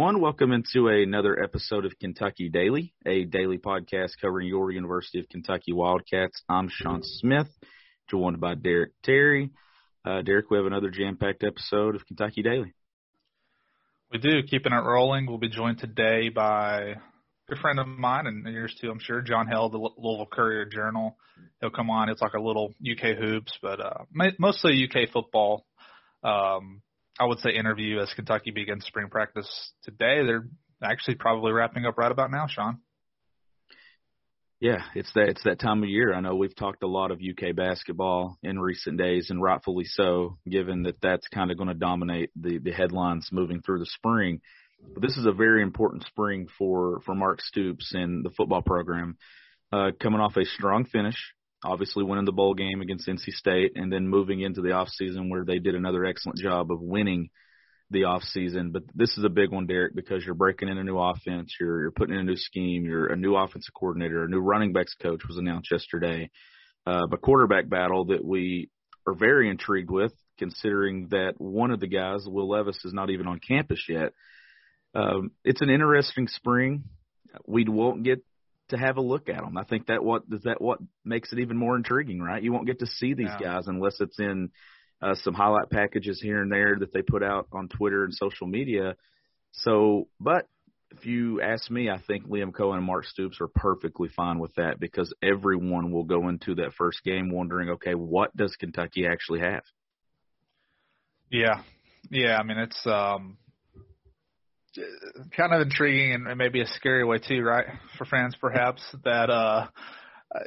Everyone. 0.00 0.22
Welcome 0.22 0.52
into 0.52 0.88
another 0.88 1.38
episode 1.38 1.84
of 1.84 1.98
Kentucky 1.98 2.48
Daily, 2.48 2.94
a 3.04 3.24
daily 3.24 3.58
podcast 3.58 4.12
covering 4.18 4.48
your 4.48 4.70
University 4.70 5.20
of 5.20 5.28
Kentucky 5.28 5.74
Wildcats. 5.74 6.42
I'm 6.48 6.70
Sean 6.70 7.02
Smith, 7.02 7.48
joined 8.08 8.40
by 8.40 8.54
Derek 8.54 8.92
Terry. 9.02 9.50
Uh, 10.02 10.22
Derek, 10.22 10.50
we 10.50 10.56
have 10.56 10.64
another 10.64 10.88
jam-packed 10.88 11.44
episode 11.44 11.96
of 11.96 12.06
Kentucky 12.06 12.40
Daily. 12.40 12.72
We 14.10 14.20
do, 14.20 14.42
keeping 14.42 14.72
it 14.72 14.76
rolling. 14.76 15.26
We'll 15.26 15.36
be 15.36 15.50
joined 15.50 15.80
today 15.80 16.30
by 16.30 16.78
a 16.80 16.94
good 17.50 17.58
friend 17.58 17.78
of 17.78 17.86
mine 17.86 18.26
and 18.26 18.46
yours 18.46 18.74
too, 18.80 18.90
I'm 18.90 19.00
sure, 19.00 19.20
John 19.20 19.48
Hale, 19.48 19.68
the 19.68 19.76
Louisville 19.76 20.28
Courier 20.32 20.64
Journal. 20.64 21.18
He'll 21.60 21.68
come 21.68 21.90
on. 21.90 22.08
It's 22.08 22.22
like 22.22 22.32
a 22.32 22.40
little 22.40 22.72
UK 22.80 23.18
hoops, 23.18 23.52
but 23.60 23.80
uh, 23.80 24.04
mostly 24.38 24.82
UK 24.82 25.10
football. 25.12 25.66
Um, 26.24 26.80
I 27.18 27.24
would 27.24 27.38
say 27.40 27.50
interview 27.50 28.00
as 28.00 28.12
Kentucky 28.14 28.50
begins 28.50 28.84
spring 28.86 29.08
practice 29.10 29.72
today. 29.82 30.24
They're 30.24 30.46
actually 30.82 31.16
probably 31.16 31.52
wrapping 31.52 31.86
up 31.86 31.98
right 31.98 32.12
about 32.12 32.30
now, 32.30 32.46
Sean. 32.48 32.78
Yeah, 34.60 34.82
it's 34.94 35.10
that 35.14 35.30
it's 35.30 35.42
that 35.44 35.58
time 35.58 35.82
of 35.82 35.88
year. 35.88 36.12
I 36.12 36.20
know 36.20 36.34
we've 36.34 36.54
talked 36.54 36.82
a 36.82 36.86
lot 36.86 37.10
of 37.10 37.20
UK 37.20 37.56
basketball 37.56 38.38
in 38.42 38.58
recent 38.58 38.98
days, 38.98 39.30
and 39.30 39.42
rightfully 39.42 39.86
so, 39.86 40.36
given 40.48 40.82
that 40.82 41.00
that's 41.00 41.26
kind 41.28 41.50
of 41.50 41.56
going 41.56 41.68
to 41.68 41.74
dominate 41.74 42.30
the 42.36 42.58
the 42.58 42.70
headlines 42.70 43.30
moving 43.32 43.62
through 43.62 43.78
the 43.78 43.86
spring. 43.86 44.42
But 44.92 45.02
this 45.02 45.16
is 45.16 45.24
a 45.24 45.32
very 45.32 45.62
important 45.62 46.04
spring 46.04 46.46
for 46.58 47.00
for 47.06 47.14
Mark 47.14 47.40
Stoops 47.40 47.92
and 47.94 48.22
the 48.22 48.30
football 48.30 48.60
program, 48.60 49.16
uh, 49.72 49.92
coming 49.98 50.20
off 50.20 50.36
a 50.36 50.44
strong 50.44 50.84
finish 50.84 51.32
obviously 51.64 52.04
winning 52.04 52.24
the 52.24 52.32
bowl 52.32 52.54
game 52.54 52.80
against 52.80 53.08
NC 53.08 53.32
State 53.32 53.72
and 53.74 53.92
then 53.92 54.08
moving 54.08 54.40
into 54.40 54.62
the 54.62 54.72
off 54.72 54.88
season 54.88 55.28
where 55.28 55.44
they 55.44 55.58
did 55.58 55.74
another 55.74 56.04
excellent 56.04 56.38
job 56.38 56.70
of 56.70 56.80
winning 56.80 57.30
the 57.90 58.04
off 58.04 58.22
season. 58.22 58.70
But 58.70 58.84
this 58.94 59.16
is 59.18 59.24
a 59.24 59.28
big 59.28 59.50
one, 59.50 59.66
Derek, 59.66 59.94
because 59.94 60.24
you're 60.24 60.34
breaking 60.34 60.68
in 60.68 60.78
a 60.78 60.84
new 60.84 60.98
offense, 60.98 61.54
you're 61.60 61.80
you're 61.82 61.90
putting 61.90 62.14
in 62.14 62.20
a 62.20 62.24
new 62.24 62.36
scheme, 62.36 62.84
you're 62.84 63.06
a 63.06 63.16
new 63.16 63.36
offensive 63.36 63.74
coordinator, 63.74 64.24
a 64.24 64.28
new 64.28 64.40
running 64.40 64.72
backs 64.72 64.94
coach 64.94 65.22
was 65.28 65.36
announced 65.36 65.70
yesterday. 65.70 66.30
Uh, 66.86 67.06
a 67.12 67.16
quarterback 67.18 67.68
battle 67.68 68.06
that 68.06 68.24
we 68.24 68.70
are 69.06 69.14
very 69.14 69.50
intrigued 69.50 69.90
with, 69.90 70.12
considering 70.38 71.08
that 71.10 71.34
one 71.38 71.70
of 71.70 71.80
the 71.80 71.86
guys, 71.86 72.24
Will 72.26 72.48
Levis, 72.48 72.84
is 72.84 72.94
not 72.94 73.10
even 73.10 73.26
on 73.26 73.38
campus 73.38 73.84
yet. 73.88 74.12
Um, 74.94 75.32
it's 75.44 75.60
an 75.60 75.70
interesting 75.70 76.26
spring. 76.26 76.84
We 77.46 77.64
won't 77.68 78.02
get 78.02 78.24
to 78.70 78.78
have 78.78 78.96
a 78.96 79.02
look 79.02 79.28
at 79.28 79.42
them. 79.42 79.56
I 79.56 79.64
think 79.64 79.86
that 79.86 80.02
what 80.02 80.22
is 80.32 80.42
that 80.44 80.60
what 80.60 80.78
makes 81.04 81.32
it 81.32 81.38
even 81.38 81.56
more 81.56 81.76
intriguing, 81.76 82.20
right? 82.20 82.42
You 82.42 82.52
won't 82.52 82.66
get 82.66 82.80
to 82.80 82.86
see 82.86 83.14
these 83.14 83.28
yeah. 83.40 83.54
guys 83.54 83.68
unless 83.68 84.00
it's 84.00 84.18
in 84.18 84.50
uh, 85.02 85.14
some 85.22 85.34
highlight 85.34 85.70
packages 85.70 86.20
here 86.20 86.42
and 86.42 86.52
there 86.52 86.76
that 86.78 86.92
they 86.92 87.02
put 87.02 87.22
out 87.22 87.48
on 87.52 87.68
Twitter 87.68 88.04
and 88.04 88.12
social 88.14 88.46
media. 88.46 88.96
So, 89.52 90.08
but 90.20 90.46
if 90.90 91.06
you 91.06 91.40
ask 91.40 91.70
me, 91.70 91.88
I 91.88 92.00
think 92.06 92.26
Liam 92.26 92.50
Coen 92.50 92.76
and 92.76 92.84
Mark 92.84 93.04
Stoops 93.06 93.40
are 93.40 93.48
perfectly 93.48 94.08
fine 94.08 94.38
with 94.38 94.54
that 94.56 94.80
because 94.80 95.12
everyone 95.22 95.92
will 95.92 96.04
go 96.04 96.28
into 96.28 96.56
that 96.56 96.74
first 96.76 97.02
game 97.04 97.30
wondering, 97.30 97.70
okay, 97.70 97.94
what 97.94 98.36
does 98.36 98.54
Kentucky 98.56 99.06
actually 99.06 99.40
have? 99.40 99.62
Yeah, 101.30 101.62
yeah. 102.10 102.36
I 102.36 102.42
mean, 102.42 102.58
it's 102.58 102.86
um, 102.86 103.38
kind 105.36 105.52
of 105.52 105.62
intriguing 105.62 106.26
and 106.28 106.38
maybe 106.38 106.60
a 106.60 106.66
scary 106.66 107.04
way 107.04 107.18
too, 107.18 107.42
right, 107.42 107.66
for 107.98 108.04
fans 108.04 108.36
perhaps 108.40 108.82
that 109.04 109.30
uh, 109.30 109.66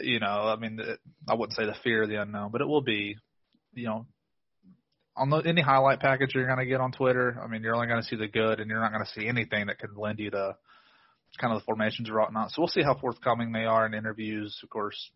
you 0.01 0.19
know, 0.19 0.27
I 0.27 0.55
mean, 0.55 0.79
I 1.27 1.33
wouldn't 1.33 1.57
say 1.57 1.65
the 1.65 1.75
fear 1.83 2.03
of 2.03 2.09
the 2.09 2.21
unknown, 2.21 2.51
but 2.51 2.61
it 2.61 2.67
will 2.67 2.81
be, 2.81 3.17
you 3.73 3.85
know, 3.85 4.05
on 5.15 5.29
the, 5.29 5.37
any 5.37 5.61
highlight 5.61 5.99
package 5.99 6.31
you're 6.33 6.47
going 6.47 6.59
to 6.59 6.65
get 6.65 6.81
on 6.81 6.91
Twitter. 6.91 7.39
I 7.43 7.47
mean, 7.47 7.61
you're 7.61 7.75
only 7.75 7.87
going 7.87 8.01
to 8.01 8.07
see 8.07 8.15
the 8.15 8.27
good, 8.27 8.59
and 8.59 8.69
you're 8.69 8.79
not 8.79 8.91
going 8.91 9.05
to 9.05 9.11
see 9.11 9.27
anything 9.27 9.67
that 9.67 9.79
could 9.79 9.95
lend 9.95 10.19
you 10.19 10.31
to 10.31 10.55
kind 11.39 11.53
of 11.53 11.61
the 11.61 11.65
formations 11.65 12.09
or 12.09 12.19
whatnot. 12.19 12.51
So 12.51 12.61
we'll 12.61 12.67
see 12.69 12.83
how 12.83 12.97
forthcoming 12.97 13.51
they 13.51 13.65
are 13.65 13.85
in 13.85 13.93
interviews. 13.93 14.57
Of 14.63 14.69
course, 14.69 15.11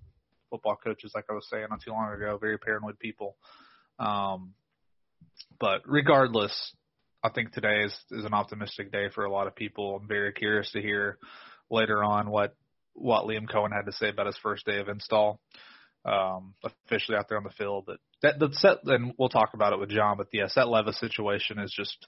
football 0.50 0.78
coaches, 0.84 1.12
like 1.16 1.26
I 1.30 1.34
was 1.34 1.48
saying 1.50 1.68
not 1.70 1.82
too 1.84 1.92
long 1.92 2.12
ago, 2.12 2.38
very 2.40 2.58
paranoid 2.58 3.00
people. 3.00 3.38
Um, 4.00 4.54
but 5.60 5.82
regardless, 5.86 6.74
I 7.28 7.30
think 7.34 7.52
today 7.52 7.84
is, 7.84 7.94
is 8.12 8.24
an 8.24 8.34
optimistic 8.34 8.90
day 8.90 9.10
for 9.14 9.26
a 9.26 9.32
lot 9.32 9.48
of 9.48 9.56
people. 9.56 10.00
I'm 10.02 10.08
very 10.08 10.32
curious 10.32 10.72
to 10.72 10.82
hear 10.82 11.18
later 11.70 12.02
on 12.02 12.30
what 12.30 12.56
what 12.94 13.26
Liam 13.26 13.50
Coen 13.50 13.72
had 13.72 13.86
to 13.86 13.92
say 13.92 14.10
about 14.10 14.28
his 14.28 14.38
first 14.42 14.66
day 14.66 14.80
of 14.80 14.88
install, 14.88 15.40
um, 16.06 16.56
officially 16.64 17.18
out 17.18 17.28
there 17.28 17.38
on 17.38 17.44
the 17.44 17.52
field. 17.52 17.84
But 17.86 17.98
that 18.22 18.40
the 18.40 18.50
set, 18.54 18.78
and 18.86 19.14
we'll 19.20 19.28
talk 19.28 19.50
about 19.54 19.74
it 19.74 19.80
with 19.80 19.90
John. 19.90 20.16
But 20.16 20.28
yes, 20.32 20.54
that 20.56 20.70
Levis 20.70 21.00
situation 21.00 21.60
is 21.60 21.74
just. 21.76 22.08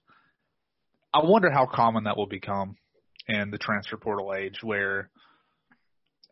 I 1.13 1.19
wonder 1.23 1.51
how 1.51 1.65
common 1.65 2.05
that 2.05 2.15
will 2.15 2.27
become 2.27 2.77
in 3.27 3.51
the 3.51 3.57
transfer 3.57 3.97
portal 3.97 4.33
age, 4.33 4.59
where 4.63 5.09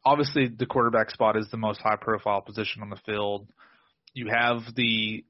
obviously 0.06 0.48
the 0.48 0.66
quarterback 0.66 1.12
spot 1.12 1.36
is 1.36 1.50
the 1.52 1.58
most 1.58 1.82
high 1.82 1.98
profile 2.00 2.42
position 2.42 2.82
on 2.82 2.90
the 2.90 3.02
field. 3.06 3.48
You 4.14 4.28
have 4.32 4.62
the 4.76 5.26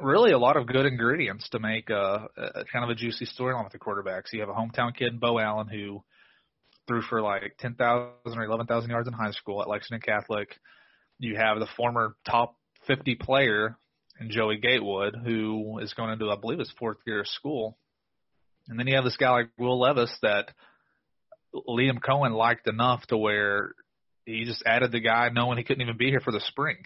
really 0.00 0.32
a 0.32 0.38
lot 0.38 0.56
of 0.56 0.66
good 0.66 0.86
ingredients 0.86 1.48
to 1.50 1.58
make 1.58 1.90
a, 1.90 2.28
a 2.36 2.64
kind 2.72 2.84
of 2.84 2.90
a 2.90 2.94
juicy 2.94 3.26
storyline 3.26 3.64
with 3.64 3.72
the 3.72 3.78
quarterbacks. 3.78 4.32
You 4.32 4.40
have 4.40 4.48
a 4.48 4.54
hometown 4.54 4.94
kid, 4.96 5.20
Beau 5.20 5.38
Allen, 5.38 5.68
who 5.68 6.02
threw 6.86 7.02
for 7.02 7.22
like 7.22 7.56
10,000 7.58 8.12
or 8.24 8.44
11,000 8.44 8.90
yards 8.90 9.08
in 9.08 9.14
high 9.14 9.32
school 9.32 9.62
at 9.62 9.68
Lexington 9.68 10.00
Catholic. 10.00 10.48
You 11.18 11.36
have 11.36 11.58
the 11.58 11.68
former 11.76 12.16
top 12.28 12.56
50 12.86 13.16
player 13.16 13.76
in 14.20 14.30
Joey 14.30 14.58
Gatewood, 14.58 15.16
who 15.24 15.78
is 15.78 15.94
going 15.94 16.12
into, 16.12 16.30
I 16.30 16.36
believe, 16.36 16.58
his 16.58 16.72
fourth 16.78 16.98
year 17.06 17.20
of 17.20 17.28
school. 17.28 17.76
And 18.68 18.78
then 18.78 18.86
you 18.86 18.96
have 18.96 19.04
this 19.04 19.16
guy 19.16 19.30
like 19.30 19.50
Will 19.58 19.80
Levis 19.80 20.16
that 20.22 20.50
Liam 21.54 21.98
Coen 22.00 22.36
liked 22.36 22.66
enough 22.66 23.06
to 23.06 23.16
where 23.16 23.72
he 24.24 24.44
just 24.44 24.62
added 24.66 24.92
the 24.92 25.00
guy 25.00 25.28
knowing 25.32 25.58
he 25.58 25.64
couldn't 25.64 25.82
even 25.82 25.96
be 25.96 26.10
here 26.10 26.20
for 26.20 26.32
the 26.32 26.40
spring 26.40 26.78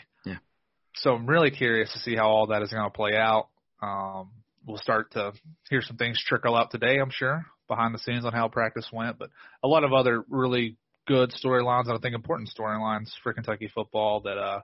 so 0.97 1.15
I'm 1.15 1.27
really 1.27 1.51
curious 1.51 1.93
to 1.93 1.99
see 2.01 2.17
how 2.17 2.28
all 2.28 2.47
that 2.49 2.62
is 2.62 2.71
going 2.71 2.84
to 2.84 2.91
play 2.91 3.17
out. 3.17 3.49
Um, 3.83 4.31
we'll 4.67 4.78
start 4.78 5.12
to 5.12 5.33
hear 5.69 5.83
some 5.83 5.97
things 5.97 6.23
trickle 6.27 6.56
out 6.56 6.71
today, 6.71 6.99
I'm 6.99 7.11
sure, 7.11 7.47
behind 7.69 7.95
the 7.95 7.99
scenes 7.99 8.25
on 8.25 8.33
how 8.33 8.49
practice 8.49 8.89
went, 8.93 9.19
but 9.19 9.31
a 9.62 9.69
lot 9.69 9.84
of 9.84 9.93
other 9.93 10.25
really 10.29 10.77
good 11.06 11.31
storylines 11.31 11.87
and 11.87 11.97
I 11.97 11.99
think 11.99 12.14
important 12.14 12.50
storylines 12.56 13.11
for 13.23 13.32
Kentucky 13.32 13.70
football 13.75 14.20
that 14.23 14.38
uh, 14.38 14.61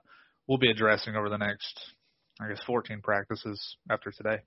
we'll 0.47 0.57
be 0.57 0.71
addressing 0.71 1.15
over 1.15 1.29
the 1.29 1.37
next, 1.37 1.79
I 2.39 2.47
guess, 2.49 2.61
14 2.65 3.01
practices 3.01 3.77
after 3.89 4.11
today. 4.11 4.43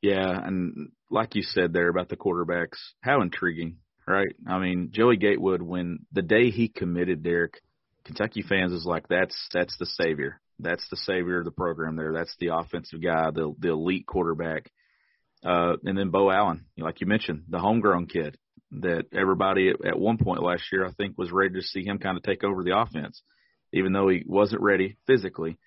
Yeah, 0.00 0.38
and 0.44 0.90
like 1.10 1.34
you 1.34 1.42
said 1.42 1.72
there 1.72 1.88
about 1.88 2.10
the 2.10 2.16
quarterbacks, 2.16 2.78
how 3.00 3.22
intriguing, 3.22 3.78
right? 4.06 4.34
I 4.46 4.58
mean, 4.58 4.90
Joey 4.92 5.16
Gatewood, 5.16 5.62
when 5.62 6.00
the 6.12 6.22
day 6.22 6.50
he 6.50 6.68
committed, 6.68 7.22
Derek, 7.22 7.60
Kentucky 8.04 8.42
fans 8.42 8.72
is 8.72 8.84
like 8.84 9.08
that's 9.08 9.34
that's 9.52 9.76
the 9.78 9.86
savior. 9.86 10.40
That's 10.58 10.86
the 10.88 10.96
savior 10.96 11.38
of 11.38 11.44
the 11.44 11.50
program 11.50 11.96
there. 11.96 12.12
That's 12.12 12.34
the 12.38 12.54
offensive 12.54 13.02
guy, 13.02 13.30
the 13.30 13.54
the 13.58 13.70
elite 13.70 14.06
quarterback. 14.06 14.70
Uh, 15.44 15.76
and 15.84 15.98
then 15.98 16.10
Beau 16.10 16.30
Allen, 16.30 16.64
like 16.78 17.00
you 17.00 17.06
mentioned, 17.06 17.44
the 17.48 17.58
homegrown 17.58 18.06
kid 18.06 18.38
that 18.80 19.04
everybody 19.12 19.68
at, 19.68 19.84
at 19.84 19.98
one 19.98 20.16
point 20.16 20.42
last 20.42 20.64
year 20.72 20.86
I 20.86 20.92
think 20.92 21.18
was 21.18 21.30
ready 21.30 21.54
to 21.54 21.62
see 21.62 21.84
him 21.84 21.98
kind 21.98 22.16
of 22.16 22.22
take 22.22 22.44
over 22.44 22.62
the 22.62 22.78
offense, 22.78 23.20
even 23.72 23.92
though 23.92 24.08
he 24.08 24.22
wasn't 24.26 24.62
ready 24.62 24.96
physically. 25.06 25.58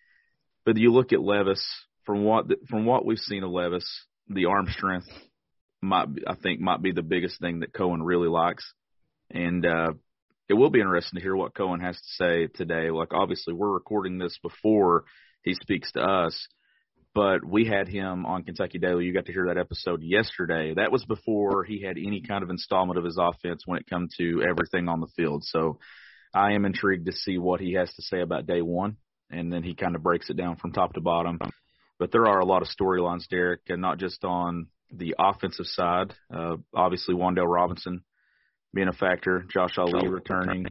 But 0.66 0.78
you 0.78 0.92
look 0.92 1.14
at 1.14 1.22
Levis 1.22 1.64
from 2.06 2.24
what 2.24 2.46
from 2.70 2.86
what 2.86 3.06
we've 3.06 3.18
seen 3.20 3.44
of 3.44 3.52
Levis, 3.52 3.86
the 4.28 4.46
arm 4.46 4.68
strength 4.70 5.08
might 5.82 6.08
I 6.26 6.36
think 6.36 6.60
might 6.60 6.82
be 6.82 6.92
the 6.92 7.04
biggest 7.04 7.40
thing 7.40 7.60
that 7.60 7.74
Coen 7.74 8.00
really 8.02 8.30
likes. 8.30 8.66
and 9.30 9.66
uh, 9.66 9.94
it 10.50 10.54
will 10.54 10.70
be 10.70 10.80
interesting 10.80 11.18
to 11.18 11.24
hear 11.24 11.36
what 11.36 11.54
Coen 11.54 11.82
has 11.82 11.96
to 11.96 12.24
say 12.24 12.48
today. 12.48 12.90
Like 12.90 13.14
obviously, 13.14 13.54
we're 13.54 13.72
recording 13.72 14.18
this 14.18 14.38
before 14.42 15.06
he 15.44 15.54
speaks 15.54 15.92
to 15.94 16.02
us, 16.02 16.48
but 17.14 17.44
we 17.46 17.66
had 17.66 17.88
him 17.88 18.26
on 18.26 18.44
Kentucky 18.44 18.80
Daily. 18.80 19.06
You 19.06 19.14
got 19.14 19.26
to 19.26 19.34
hear 19.34 19.48
that 19.48 19.58
episode 19.58 20.02
yesterday. 20.04 20.74
That 20.74 20.92
was 20.92 21.04
before 21.06 21.64
he 21.64 21.82
had 21.82 21.98
any 21.98 22.22
kind 22.22 22.44
of 22.44 22.50
installment 22.50 22.98
of 22.98 23.06
his 23.06 23.18
offense 23.20 23.64
when 23.66 23.80
it 23.80 23.90
comes 23.90 24.16
to 24.18 24.44
everything 24.48 24.88
on 24.88 25.02
the 25.02 25.12
field. 25.16 25.44
So 25.44 25.80
I 26.34 26.54
am 26.54 26.66
intrigued 26.66 27.08
to 27.08 27.14
see 27.14 27.38
what 27.38 27.60
he 27.60 27.74
has 27.74 27.94
to 27.96 28.02
say 28.02 28.22
about 28.22 28.48
day 28.48 28.62
one, 28.62 28.98
and 29.30 29.52
then 29.52 29.64
he 29.64 29.76
kind 29.76 29.96
of 29.96 30.04
breaks 30.04 30.30
it 30.30 30.38
down 30.38 30.58
from 30.58 30.72
top 30.72 30.94
to 30.94 31.02
bottom. 31.02 31.40
But 32.00 32.12
there 32.12 32.28
are 32.28 32.40
a 32.40 32.46
lot 32.46 32.62
of 32.62 32.70
storylines, 32.70 33.28
Derek, 33.28 33.62
and 33.70 33.82
not 33.82 33.98
just 33.98 34.24
on 34.24 34.68
the 34.92 35.16
offensive 35.20 35.66
side. 35.66 36.14
Uh, 36.34 36.58
obviously, 36.74 37.16
Wan'Dale 37.16 37.52
Robinson 37.52 38.04
being 38.74 38.88
a 38.88 38.94
factor, 38.94 39.46
Josh 39.52 39.78
Ali 39.78 40.08
returning, 40.08 40.68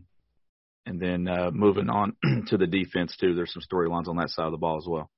and 0.85 1.01
then 1.01 1.29
uh, 1.29 1.51
moving 1.53 1.89
on 1.89 2.17
to 2.49 2.57
the 2.57 2.67
defense 2.67 3.17
too. 3.17 3.35
There's 3.35 3.53
some 3.53 3.63
storylines 3.63 4.09
on 4.09 4.17
that 4.17 4.31
side 4.31 4.47
of 4.47 4.53
the 4.53 4.59
ball 4.59 4.79
as 4.79 4.87
well. 4.89 5.11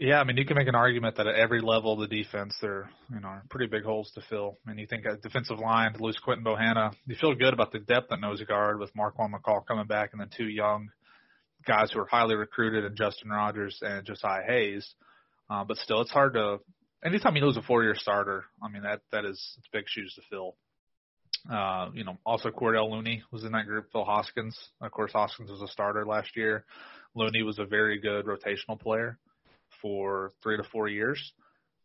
Yeah, 0.00 0.20
I 0.20 0.24
mean, 0.24 0.36
you 0.36 0.44
can 0.44 0.56
make 0.56 0.68
an 0.68 0.76
argument 0.76 1.16
that 1.16 1.26
at 1.26 1.34
every 1.34 1.60
level 1.60 1.92
of 1.92 2.08
the 2.08 2.22
defense, 2.22 2.56
there 2.62 2.88
you 3.12 3.18
know 3.18 3.34
pretty 3.50 3.66
big 3.66 3.82
holes 3.82 4.12
to 4.14 4.20
fill. 4.30 4.56
Mean, 4.64 4.78
you 4.78 4.86
think 4.86 5.04
at 5.06 5.22
defensive 5.22 5.58
line 5.58 5.92
to 5.92 6.02
lose 6.02 6.16
Quinton 6.18 6.44
Bohanna, 6.44 6.94
you 7.06 7.16
feel 7.16 7.34
good 7.34 7.52
about 7.52 7.72
the 7.72 7.80
depth 7.80 8.12
at 8.12 8.20
nose 8.20 8.40
guard 8.42 8.78
with 8.78 8.94
Marquan 8.94 9.32
McCall 9.32 9.66
coming 9.66 9.86
back, 9.86 10.10
and 10.12 10.20
then 10.20 10.30
two 10.36 10.48
young 10.48 10.90
guys 11.66 11.90
who 11.90 11.98
are 11.98 12.06
highly 12.06 12.36
recruited, 12.36 12.84
and 12.84 12.96
Justin 12.96 13.30
Rogers 13.30 13.80
and 13.82 14.06
Josiah 14.06 14.44
Hayes. 14.46 14.88
Uh, 15.50 15.64
but 15.64 15.76
still, 15.78 16.00
it's 16.00 16.12
hard 16.12 16.34
to. 16.34 16.58
Anytime 17.04 17.34
you 17.34 17.44
lose 17.44 17.56
a 17.56 17.62
four-year 17.62 17.94
starter, 17.96 18.44
I 18.62 18.68
mean 18.68 18.82
that 18.82 19.00
that 19.10 19.24
is 19.24 19.56
it's 19.58 19.68
big 19.72 19.84
shoes 19.88 20.14
to 20.14 20.22
fill. 20.30 20.54
Uh, 21.50 21.90
you 21.94 22.04
know, 22.04 22.18
also 22.26 22.50
Cordell 22.50 22.90
Looney 22.90 23.22
was 23.32 23.44
in 23.44 23.52
that 23.52 23.66
group. 23.66 23.86
Phil 23.90 24.04
Hoskins, 24.04 24.56
of 24.80 24.90
course, 24.90 25.12
Hoskins 25.12 25.50
was 25.50 25.62
a 25.62 25.68
starter 25.68 26.04
last 26.04 26.36
year. 26.36 26.64
Looney 27.14 27.42
was 27.42 27.58
a 27.58 27.64
very 27.64 27.98
good 28.00 28.26
rotational 28.26 28.78
player 28.78 29.18
for 29.80 30.30
three 30.42 30.56
to 30.56 30.62
four 30.64 30.88
years. 30.88 31.32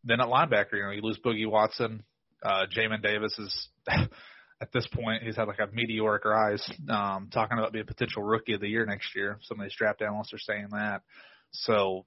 Then 0.04 0.20
at 0.20 0.26
linebacker, 0.26 0.74
you 0.74 0.82
know, 0.82 0.90
you 0.90 1.00
lose 1.00 1.18
Boogie 1.24 1.50
Watson. 1.50 2.02
Uh, 2.42 2.66
Jamin 2.76 3.02
Davis 3.02 3.38
is 3.38 3.68
at 3.88 4.72
this 4.72 4.86
point 4.92 5.22
he's 5.22 5.36
had 5.36 5.48
like 5.48 5.60
a 5.60 5.68
meteoric 5.72 6.24
rise. 6.26 6.62
Um, 6.88 7.30
talking 7.32 7.58
about 7.58 7.72
being 7.72 7.84
a 7.84 7.86
potential 7.86 8.22
rookie 8.22 8.52
of 8.52 8.60
the 8.60 8.68
year 8.68 8.84
next 8.84 9.14
year. 9.16 9.38
Some 9.42 9.60
of 9.60 9.64
these 9.64 9.76
draft 9.76 10.02
analysts 10.02 10.34
are 10.34 10.38
saying 10.38 10.68
that. 10.72 11.02
So 11.52 12.04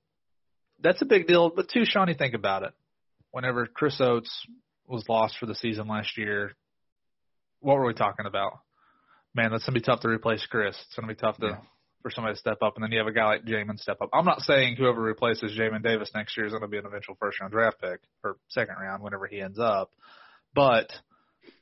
that's 0.81 1.01
a 1.01 1.05
big 1.05 1.25
deal. 1.25 1.51
But 1.55 1.69
too, 1.69 1.81
you 1.81 2.13
think 2.17 2.35
about 2.35 2.63
it. 2.63 2.73
Whenever 3.31 3.65
Chris 3.65 3.99
Oats 3.99 4.45
was 4.87 5.03
lost 5.09 5.37
for 5.39 5.47
the 5.47 5.55
season 5.55 5.87
last 5.87 6.17
year, 6.17 6.53
what 7.59 7.77
were 7.77 7.85
we 7.85 7.93
talking 7.93 8.25
about? 8.25 8.59
Man, 9.35 9.51
that's 9.51 9.65
gonna 9.65 9.79
be 9.79 9.81
tough 9.81 10.01
to 10.01 10.09
replace 10.09 10.45
Chris. 10.45 10.75
It's 10.85 10.95
gonna 10.95 11.07
be 11.07 11.15
tough 11.15 11.37
to 11.37 11.47
yeah. 11.47 11.57
for 12.01 12.11
somebody 12.11 12.35
to 12.35 12.39
step 12.39 12.57
up, 12.61 12.75
and 12.75 12.83
then 12.83 12.91
you 12.91 12.97
have 12.99 13.07
a 13.07 13.11
guy 13.11 13.25
like 13.25 13.45
Jamin 13.45 13.79
step 13.79 13.97
up. 14.01 14.09
I'm 14.13 14.25
not 14.25 14.41
saying 14.41 14.75
whoever 14.75 15.01
replaces 15.01 15.57
Jamin 15.57 15.83
Davis 15.83 16.11
next 16.15 16.35
year 16.37 16.45
is 16.45 16.53
gonna 16.53 16.67
be 16.67 16.77
an 16.77 16.85
eventual 16.85 17.15
first 17.19 17.39
round 17.39 17.53
draft 17.53 17.79
pick 17.79 17.99
or 18.23 18.37
second 18.49 18.75
round 18.79 19.03
whenever 19.03 19.27
he 19.27 19.41
ends 19.41 19.59
up, 19.59 19.91
but 20.55 20.91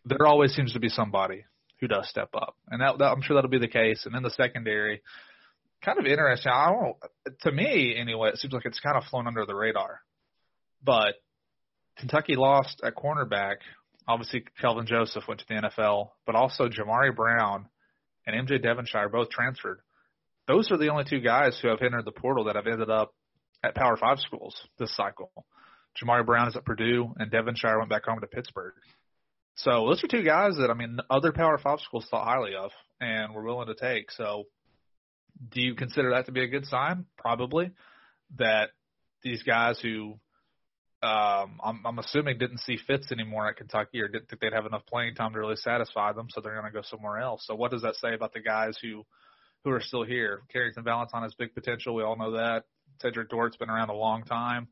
there 0.05 0.25
always 0.25 0.53
seems 0.53 0.73
to 0.73 0.79
be 0.79 0.89
somebody 0.89 1.45
who 1.79 1.87
does 1.87 2.07
step 2.09 2.29
up, 2.33 2.55
and 2.69 2.81
that, 2.81 2.97
that 2.99 3.11
I'm 3.11 3.21
sure 3.21 3.35
that'll 3.35 3.49
be 3.49 3.59
the 3.59 3.67
case. 3.67 4.05
And 4.05 4.15
in 4.15 4.23
the 4.23 4.29
secondary, 4.29 5.01
kind 5.83 5.99
of 5.99 6.05
interesting. 6.05 6.51
I 6.51 6.71
don't, 6.71 6.95
to 7.41 7.51
me 7.51 7.95
anyway, 7.97 8.29
it 8.29 8.37
seems 8.37 8.53
like 8.53 8.65
it's 8.65 8.79
kind 8.79 8.97
of 8.97 9.03
flown 9.05 9.27
under 9.27 9.45
the 9.45 9.55
radar, 9.55 10.01
but 10.83 11.15
Kentucky 11.97 12.35
lost 12.35 12.81
at 12.83 12.95
cornerback 12.95 13.57
Obviously, 14.07 14.45
Kelvin 14.61 14.85
Joseph 14.85 15.27
went 15.27 15.39
to 15.39 15.45
the 15.47 15.55
NFL, 15.55 16.09
but 16.25 16.35
also 16.35 16.69
Jamari 16.69 17.15
Brown 17.15 17.67
and 18.27 18.47
MJ 18.47 18.61
Devonshire 18.61 19.09
both 19.09 19.29
transferred. 19.29 19.79
Those 20.47 20.71
are 20.71 20.77
the 20.77 20.89
only 20.89 21.05
two 21.09 21.21
guys 21.21 21.57
who 21.59 21.69
have 21.69 21.81
entered 21.81 22.05
the 22.05 22.11
portal 22.11 22.45
that 22.45 22.55
have 22.55 22.67
ended 22.67 22.89
up 22.89 23.13
at 23.63 23.75
Power 23.75 23.97
Five 23.97 24.19
schools 24.19 24.55
this 24.77 24.95
cycle. 24.95 25.31
Jamari 26.01 26.25
Brown 26.25 26.47
is 26.47 26.55
at 26.55 26.65
Purdue, 26.65 27.13
and 27.17 27.31
Devonshire 27.31 27.79
went 27.79 27.89
back 27.89 28.05
home 28.05 28.19
to 28.21 28.27
Pittsburgh. 28.27 28.73
So 29.55 29.87
those 29.87 30.03
are 30.03 30.07
two 30.07 30.23
guys 30.23 30.57
that 30.57 30.69
I 30.69 30.73
mean 30.73 30.97
other 31.09 31.31
Power 31.31 31.57
Five 31.57 31.79
schools 31.79 32.07
thought 32.11 32.25
highly 32.25 32.55
of 32.55 32.71
and 32.99 33.33
were 33.33 33.43
willing 33.43 33.67
to 33.67 33.75
take. 33.75 34.11
So 34.11 34.43
do 35.49 35.61
you 35.61 35.75
consider 35.75 36.11
that 36.11 36.25
to 36.27 36.31
be 36.31 36.43
a 36.43 36.47
good 36.47 36.65
sign? 36.65 37.05
Probably. 37.17 37.71
That 38.37 38.69
these 39.23 39.43
guys 39.43 39.79
who 39.79 40.19
um, 41.03 41.59
I'm, 41.63 41.81
I'm 41.85 41.99
assuming 41.99 42.37
didn't 42.37 42.59
see 42.59 42.77
fits 42.77 43.11
anymore 43.11 43.47
at 43.47 43.57
Kentucky 43.57 44.01
or 44.01 44.07
didn't 44.07 44.29
think 44.29 44.41
they'd 44.41 44.53
have 44.53 44.65
enough 44.65 44.85
playing 44.87 45.15
time 45.15 45.33
to 45.33 45.39
really 45.39 45.57
satisfy 45.57 46.13
them, 46.13 46.27
so 46.29 46.41
they're 46.41 46.59
going 46.59 46.65
to 46.65 46.71
go 46.71 46.81
somewhere 46.83 47.19
else. 47.19 47.43
So 47.45 47.55
what 47.55 47.71
does 47.71 47.81
that 47.83 47.95
say 47.95 48.13
about 48.13 48.33
the 48.33 48.41
guys 48.41 48.77
who 48.81 49.05
who 49.63 49.71
are 49.71 49.81
still 49.81 50.03
here? 50.03 50.43
Carrington 50.51 50.83
Valentine 50.83 51.23
has 51.23 51.33
big 51.33 51.53
potential. 51.53 51.95
We 51.95 52.03
all 52.03 52.17
know 52.17 52.31
that. 52.31 52.63
Cedric 53.01 53.29
Dort's 53.29 53.57
been 53.57 53.69
around 53.69 53.89
a 53.89 53.95
long 53.95 54.23
time. 54.23 54.67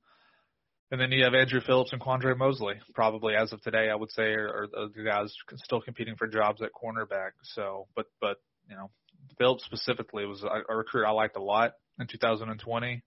And 0.92 1.02
then 1.02 1.12
you 1.12 1.24
have 1.24 1.34
Andrew 1.34 1.60
Phillips 1.60 1.92
and 1.92 2.00
Quandre 2.00 2.38
Mosely, 2.38 2.76
probably 2.94 3.36
as 3.36 3.52
of 3.52 3.62
today, 3.62 3.90
I 3.90 3.96
would 3.96 4.12
say, 4.12 4.34
are, 4.34 4.68
are 4.78 4.88
the 4.96 5.04
guys 5.04 5.34
still 5.64 5.82
competing 5.82 6.16
for 6.16 6.28
jobs 6.28 6.62
at 6.62 6.70
cornerback. 6.72 7.32
So, 7.44 7.88
but 7.96 8.06
but 8.22 8.38
you 8.70 8.76
know, 8.76 8.92
Phillips 9.38 9.66
specifically 9.66 10.26
was 10.26 10.44
a, 10.44 10.72
a 10.72 10.76
recruit 10.76 11.06
I 11.06 11.12
liked 11.12 11.36
a 11.36 11.42
lot 11.42 11.74
in 12.00 12.08
2020. 12.08 13.02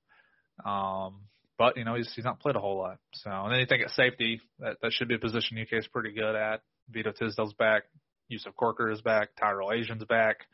Um, 0.65 1.21
but 1.59 1.77
you 1.77 1.85
know 1.85 1.95
he's 1.95 2.13
he's 2.15 2.25
not 2.25 2.41
played 2.41 2.57
a 2.57 2.61
whole 2.61 2.79
lot. 2.79 2.99
So 3.15 3.31
and 3.31 3.53
then 3.53 3.61
you 3.61 3.67
think 3.67 3.83
at 3.83 3.91
safety 3.91 4.41
that 4.61 4.79
that 4.83 4.93
should 4.93 5.09
be 5.09 5.15
a 5.15 5.19
position 5.19 5.59
UK 5.61 5.79
is 5.79 5.87
pretty 5.87 6.13
good 6.13 6.35
at. 6.35 6.63
Vito 6.91 7.13
Tisdale's 7.13 7.55
back, 7.55 7.85
Yusuf 8.29 8.55
Corker 8.55 8.91
is 8.91 9.01
back, 9.01 9.31
Tyrell 9.39 9.71
Ajian's 9.71 10.05
back, 10.05 10.47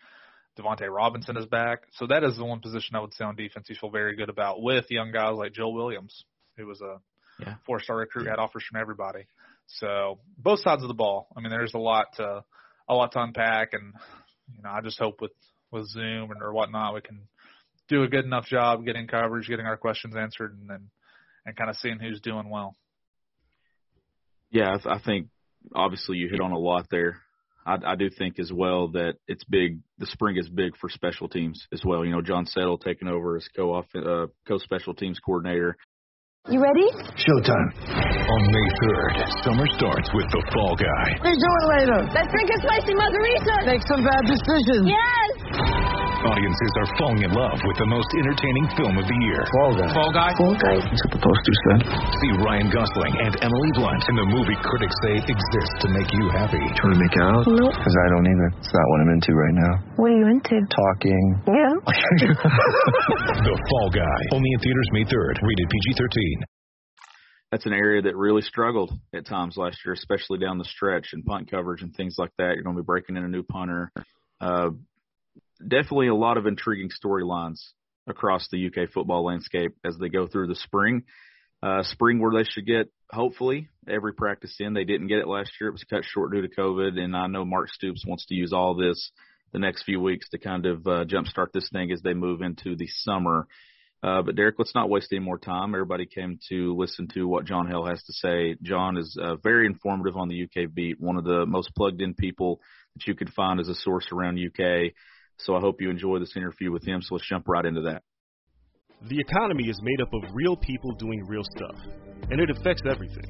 Devontae 0.59 0.95
Robinson 0.95 1.37
is 1.37 1.47
back. 1.47 1.83
So 1.93 2.07
that 2.07 2.25
is 2.25 2.37
the 2.37 2.45
one 2.45 2.61
position 2.61 2.97
I 2.97 3.01
would 3.01 3.15
say 3.15 3.25
on 3.25 3.37
defense 3.37 3.69
you 3.69 3.77
feel 3.79 3.91
very 3.91 4.17
good 4.17 4.31
about 4.31 4.63
with 4.63 4.91
young 4.91 5.13
guys 5.13 5.37
like 5.37 5.53
Joe 5.53 5.71
Williams, 5.71 6.25
who 6.57 6.67
was 6.67 6.81
a 6.81 7.01
yeah. 7.41 7.55
four 7.67 7.81
star 7.81 7.97
recruit, 7.97 8.27
had 8.27 8.39
offers 8.39 8.65
from 8.65 8.81
everybody. 8.81 9.27
So 9.67 10.19
both 10.39 10.61
sides 10.61 10.83
of 10.83 10.89
the 10.89 10.95
ball. 10.95 11.29
I 11.37 11.41
mean, 11.41 11.51
there's 11.51 11.75
a 11.75 11.79
lot 11.79 12.07
to 12.17 12.45
a 12.89 12.95
lot 12.95 13.13
to 13.13 13.23
unpack, 13.23 13.73
and 13.73 13.95
you 14.55 14.63
know, 14.63 14.71
I 14.71 14.81
just 14.81 14.99
hope 14.99 15.21
with 15.21 15.33
with 15.71 15.89
Zoom 15.89 16.31
and 16.31 16.43
or 16.43 16.53
whatnot, 16.53 16.95
we 16.95 17.01
can 17.01 17.23
do 17.89 18.03
a 18.03 18.09
good 18.09 18.25
enough 18.25 18.47
job 18.47 18.85
getting 18.85 19.07
coverage, 19.07 19.49
getting 19.49 19.67
our 19.67 19.77
questions 19.77 20.15
answered, 20.17 20.57
and 20.59 20.69
then 20.69 20.91
and 21.45 21.57
kind 21.57 21.71
of 21.71 21.77
seeing 21.77 21.99
who's 21.99 22.21
doing 22.21 22.49
well. 22.49 22.77
Yeah, 24.51 24.77
I, 24.85 24.95
I 24.95 24.99
think 25.01 25.29
obviously 25.75 26.19
you 26.19 26.29
hit 26.31 26.41
on 26.41 26.53
a 26.53 26.59
lot 26.59 26.87
there. 26.91 27.21
I, 27.65 27.77
I 27.87 27.97
do 27.97 28.11
think 28.11 28.39
as 28.39 28.53
well 28.53 28.89
that 28.89 29.15
it's 29.29 29.45
big. 29.45 29.81
The 29.99 30.07
spring 30.07 30.37
is 30.37 30.49
big 30.49 30.77
for 30.81 30.89
special 30.91 31.29
teams 31.29 31.65
as 31.73 31.83
well. 31.85 32.05
You 32.05 32.13
know, 32.13 32.23
John 32.23 32.47
Settle 32.47 32.79
taking 32.79 33.09
over 33.09 33.37
as 33.37 33.47
co 33.55 33.75
uh, 33.75 34.27
co 34.47 34.59
special 34.59 34.95
teams 34.95 35.19
coordinator. 35.21 35.77
You 36.51 36.61
ready? 36.61 36.91
Showtime. 37.15 37.71
On 37.87 38.43
May 38.51 38.69
3rd, 38.83 39.45
summer 39.45 39.67
starts 39.79 40.11
with 40.13 40.27
The 40.27 40.43
Fall 40.53 40.75
Guy. 40.75 41.07
What 41.23 41.29
are 41.29 41.31
you 41.31 41.39
doing 41.39 41.67
later? 41.71 41.99
Let's 42.11 42.33
drink 42.35 42.51
a 42.51 42.59
spicy 42.59 42.95
margarita. 42.99 43.55
Make 43.65 43.87
some 43.87 44.03
bad 44.03 44.27
decisions. 44.27 44.91
Yes. 44.91 45.82
Audiences 46.23 46.73
are 46.79 46.89
falling 47.03 47.27
in 47.27 47.33
love 47.35 47.59
with 47.67 47.75
the 47.83 47.89
most 47.91 48.07
entertaining 48.15 48.67
film 48.79 48.95
of 48.95 49.07
the 49.11 49.19
year. 49.27 49.43
Fall 49.51 49.75
Guy. 49.75 49.91
Fall 49.91 50.13
Guy. 50.15 50.31
Fall 50.39 50.55
Guy. 50.55 50.79
That's 50.79 51.03
what 51.03 51.13
the 51.19 51.23
poster 51.23 51.55
said. 51.67 51.81
See 52.23 52.33
Ryan 52.39 52.71
Gosling 52.71 53.15
and 53.27 53.35
Emily 53.43 53.71
Blunt 53.75 54.03
in 54.07 54.15
the 54.15 54.27
movie 54.31 54.55
critics 54.63 54.95
say 55.03 55.19
exists 55.19 55.77
to 55.83 55.91
make 55.91 56.07
you 56.15 56.31
happy. 56.31 56.63
Do 56.63 56.71
you 56.71 56.83
want 56.87 56.95
to 56.95 57.03
make 57.03 57.17
out? 57.19 57.43
No. 57.51 57.67
Because 57.75 57.97
I 57.99 58.07
don't 58.15 58.27
either. 58.31 58.49
It's 58.55 58.71
not 58.71 58.87
what 58.87 58.99
I'm 59.03 59.11
into 59.19 59.33
right 59.35 59.57
now. 59.59 59.75
What 59.99 60.09
are 60.15 60.19
you 60.23 60.27
into? 60.31 60.57
Talking. 60.71 61.25
Yeah. 61.51 61.75
the 63.43 63.55
Fall 63.59 63.91
Guy. 63.91 64.21
Only 64.31 64.51
in 64.55 64.59
theaters 64.63 64.89
May 64.95 65.03
3rd. 65.03 65.35
Rated 65.43 65.69
PG-13 65.75 66.47
that's 67.53 67.67
an 67.67 67.75
area 67.75 68.01
that 68.01 68.17
really 68.17 68.41
struggled 68.41 68.91
at 69.15 69.27
times 69.27 69.59
last 69.59 69.77
year, 69.85 69.93
especially 69.93 70.39
down 70.39 70.57
the 70.57 70.65
stretch 70.65 71.09
and 71.13 71.23
punt 71.23 71.51
coverage 71.51 71.83
and 71.83 71.95
things 71.95 72.15
like 72.17 72.31
that. 72.39 72.55
You're 72.55 72.65
going 72.65 72.75
to 72.75 72.83
be 72.83 72.87
breaking 72.87 73.19
in 73.19 73.25
a 73.25 73.29
new 73.29 73.43
punter. 73.43 73.93
Uh, 74.41 74.71
definitely 75.67 76.09
a 76.09 76.15
lot 76.15 76.37
of 76.37 76.47
intriguing 76.47 76.91
storylines 76.91 77.61
across 78.07 78.49
the 78.51 78.67
UK 78.67 78.91
football 78.91 79.25
landscape 79.25 79.73
as 79.85 79.97
they 79.99 80.09
go 80.09 80.27
through 80.27 80.49
the 80.49 80.57
spring. 80.57 81.05
Uh, 81.63 81.85
spring 81.85 82.19
where 82.19 82.33
they 82.33 82.49
should 82.49 82.67
get 82.67 82.91
hopefully 83.13 83.69
every 83.89 84.13
practice 84.13 84.57
in. 84.59 84.75
They 84.75 84.83
didn't 84.83 85.07
get 85.07 85.21
it 85.21 85.29
last 85.29 85.53
year; 85.61 85.69
it 85.69 85.73
was 85.73 85.85
cut 85.85 86.03
short 86.05 86.33
due 86.33 86.43
to 86.43 86.49
COVID. 86.49 86.99
And 86.99 87.17
I 87.17 87.29
know 87.29 87.45
Mark 87.45 87.69
Stoops 87.69 88.05
wants 88.05 88.27
to 88.27 88.35
use 88.35 88.53
all 88.53 88.75
this 88.75 89.13
the 89.53 89.61
next 89.61 89.85
few 89.85 90.01
weeks 90.01 90.29
to 90.31 90.39
kind 90.39 90.67
of 90.67 90.87
uh, 90.87 91.05
jumpstart 91.05 91.53
this 91.53 91.69
thing 91.73 91.93
as 91.93 92.03
they 92.03 92.15
move 92.15 92.43
into 92.43 92.75
the 92.75 92.89
summer. 92.89 93.47
Uh, 94.03 94.23
but 94.23 94.35
Derek, 94.35 94.57
let's 94.59 94.75
not 94.75 94.91
waste 94.91 95.13
any 95.13 95.21
more 95.21 95.39
time. 95.39 95.75
Everybody 95.75 96.07
came 96.07 96.41
to 96.49 96.75
listen 96.77 97.07
to 97.15 97.29
what 97.29 97.45
John 97.45 97.69
Hale 97.69 97.87
has 97.87 98.03
to 98.05 98.13
say. 98.13 98.57
John 98.61 98.97
is 98.97 99.17
uh, 99.21 99.37
very 99.37 99.67
informative 99.67 100.17
on 100.17 100.29
the 100.29 100.43
UK 100.43 100.73
beat, 100.73 101.01
one 101.01 101.17
of 101.17 101.25
the 101.25 101.47
most 101.47 101.73
plugged 101.77 102.01
in 102.01 102.15
people 102.15 102.61
that 102.95 103.07
you 103.07 103.15
could 103.15 103.31
find 103.33 103.61
as 103.61 103.69
a 103.69 103.77
source 103.77 104.09
around 104.11 104.41
UK. 104.41 104.93
So 105.45 105.57
I 105.57 105.61
hope 105.61 105.81
you 105.81 105.91
enjoy 105.91 106.19
this 106.19 106.37
interview 106.37 106.71
with 106.71 106.87
him. 106.87 107.01
So 107.03 107.15
let's 107.15 107.29
jump 107.29 107.49
right 107.49 107.65
into 107.65 107.83
that. 107.83 108.03
The 109.09 109.19
economy 109.19 109.69
is 109.69 109.79
made 109.83 110.01
up 110.01 110.15
of 110.15 110.31
real 110.33 110.57
people 110.57 110.93
doing 110.93 111.25
real 111.27 111.43
stuff, 111.57 111.75
and 112.31 112.41
it 112.41 112.51
affects 112.51 112.83
everything. 112.89 113.27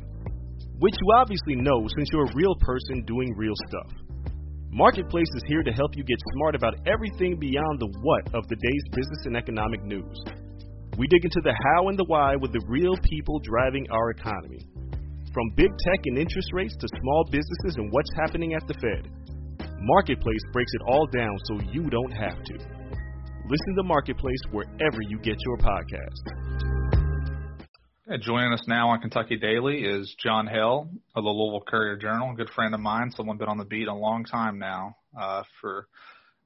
Which 0.79 0.95
you 1.01 1.09
obviously 1.17 1.57
know 1.57 1.89
since 1.97 2.09
you're 2.13 2.27
a 2.27 2.35
real 2.35 2.55
person 2.61 3.05
doing 3.07 3.33
real 3.37 3.55
stuff. 3.69 3.91
Marketplace 4.71 5.29
is 5.37 5.45
here 5.47 5.63
to 5.63 5.73
help 5.73 5.97
you 5.97 6.05
get 6.05 6.19
smart 6.33 6.55
about 6.55 6.75
everything 6.87 7.39
beyond 7.39 7.79
the 7.79 7.93
what 8.03 8.35
of 8.35 8.49
the 8.49 8.57
day's 8.57 8.85
business 8.91 9.27
and 9.27 9.37
economic 9.37 9.83
news. 9.85 10.19
We 10.99 11.07
dig 11.09 11.25
into 11.25 11.41
the 11.43 11.57
how 11.57 11.89
and 11.89 11.99
the 11.99 12.05
why 12.05 12.37
with 12.37 12.53
the 12.53 12.65
real 12.69 12.97
people 13.03 13.41
driving 13.41 13.87
our 13.91 14.11
economy. 14.11 14.61
From 15.33 15.53
big 15.57 15.71
tech 15.71 16.01
and 16.05 16.19
interest 16.19 16.49
rates 16.53 16.77
to 16.77 16.89
small 17.01 17.25
businesses 17.31 17.77
and 17.77 17.91
what's 17.93 18.11
happening 18.21 18.53
at 18.53 18.67
the 18.69 18.75
Fed. 18.75 19.09
Marketplace 19.85 20.41
breaks 20.53 20.71
it 20.75 20.83
all 20.87 21.09
down 21.09 21.37
so 21.47 21.59
you 21.73 21.91
don't 21.91 22.13
have 22.13 22.41
to. 22.45 22.55
Listen 22.55 23.77
to 23.77 23.83
Marketplace 23.83 24.39
wherever 24.53 24.99
you 25.09 25.19
get 25.19 25.35
your 25.41 25.57
podcast. 25.57 26.23
Okay, 28.09 28.23
joining 28.23 28.53
us 28.53 28.63
now 28.69 28.91
on 28.91 29.01
Kentucky 29.01 29.39
Daily 29.39 29.83
is 29.83 30.15
John 30.23 30.47
Hale 30.47 30.89
of 31.17 31.25
the 31.25 31.31
Louisville 31.31 31.65
Courier 31.67 31.97
Journal, 31.97 32.31
a 32.31 32.35
good 32.37 32.51
friend 32.51 32.75
of 32.75 32.81
mine, 32.81 33.11
someone 33.17 33.39
been 33.39 33.49
on 33.49 33.59
the 33.59 33.65
beat 33.65 33.89
a 33.89 33.95
long 33.95 34.25
time 34.25 34.61
now 34.61 34.95
uh, 35.21 35.43
for 35.61 35.89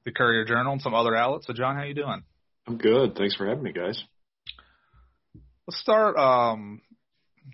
the 0.03 0.11
Courier 0.11 0.43
Journal 0.43 0.73
and 0.73 0.81
some 0.81 0.95
other 0.95 1.15
outlets. 1.15 1.45
So, 1.45 1.53
John, 1.53 1.75
how 1.75 1.83
you 1.83 1.93
doing? 1.93 2.23
I'm 2.67 2.79
good. 2.79 3.15
Thanks 3.15 3.35
for 3.35 3.47
having 3.47 3.63
me, 3.63 3.71
guys. 3.71 4.01
Let's 5.67 5.79
start 5.79 6.17
um, 6.17 6.81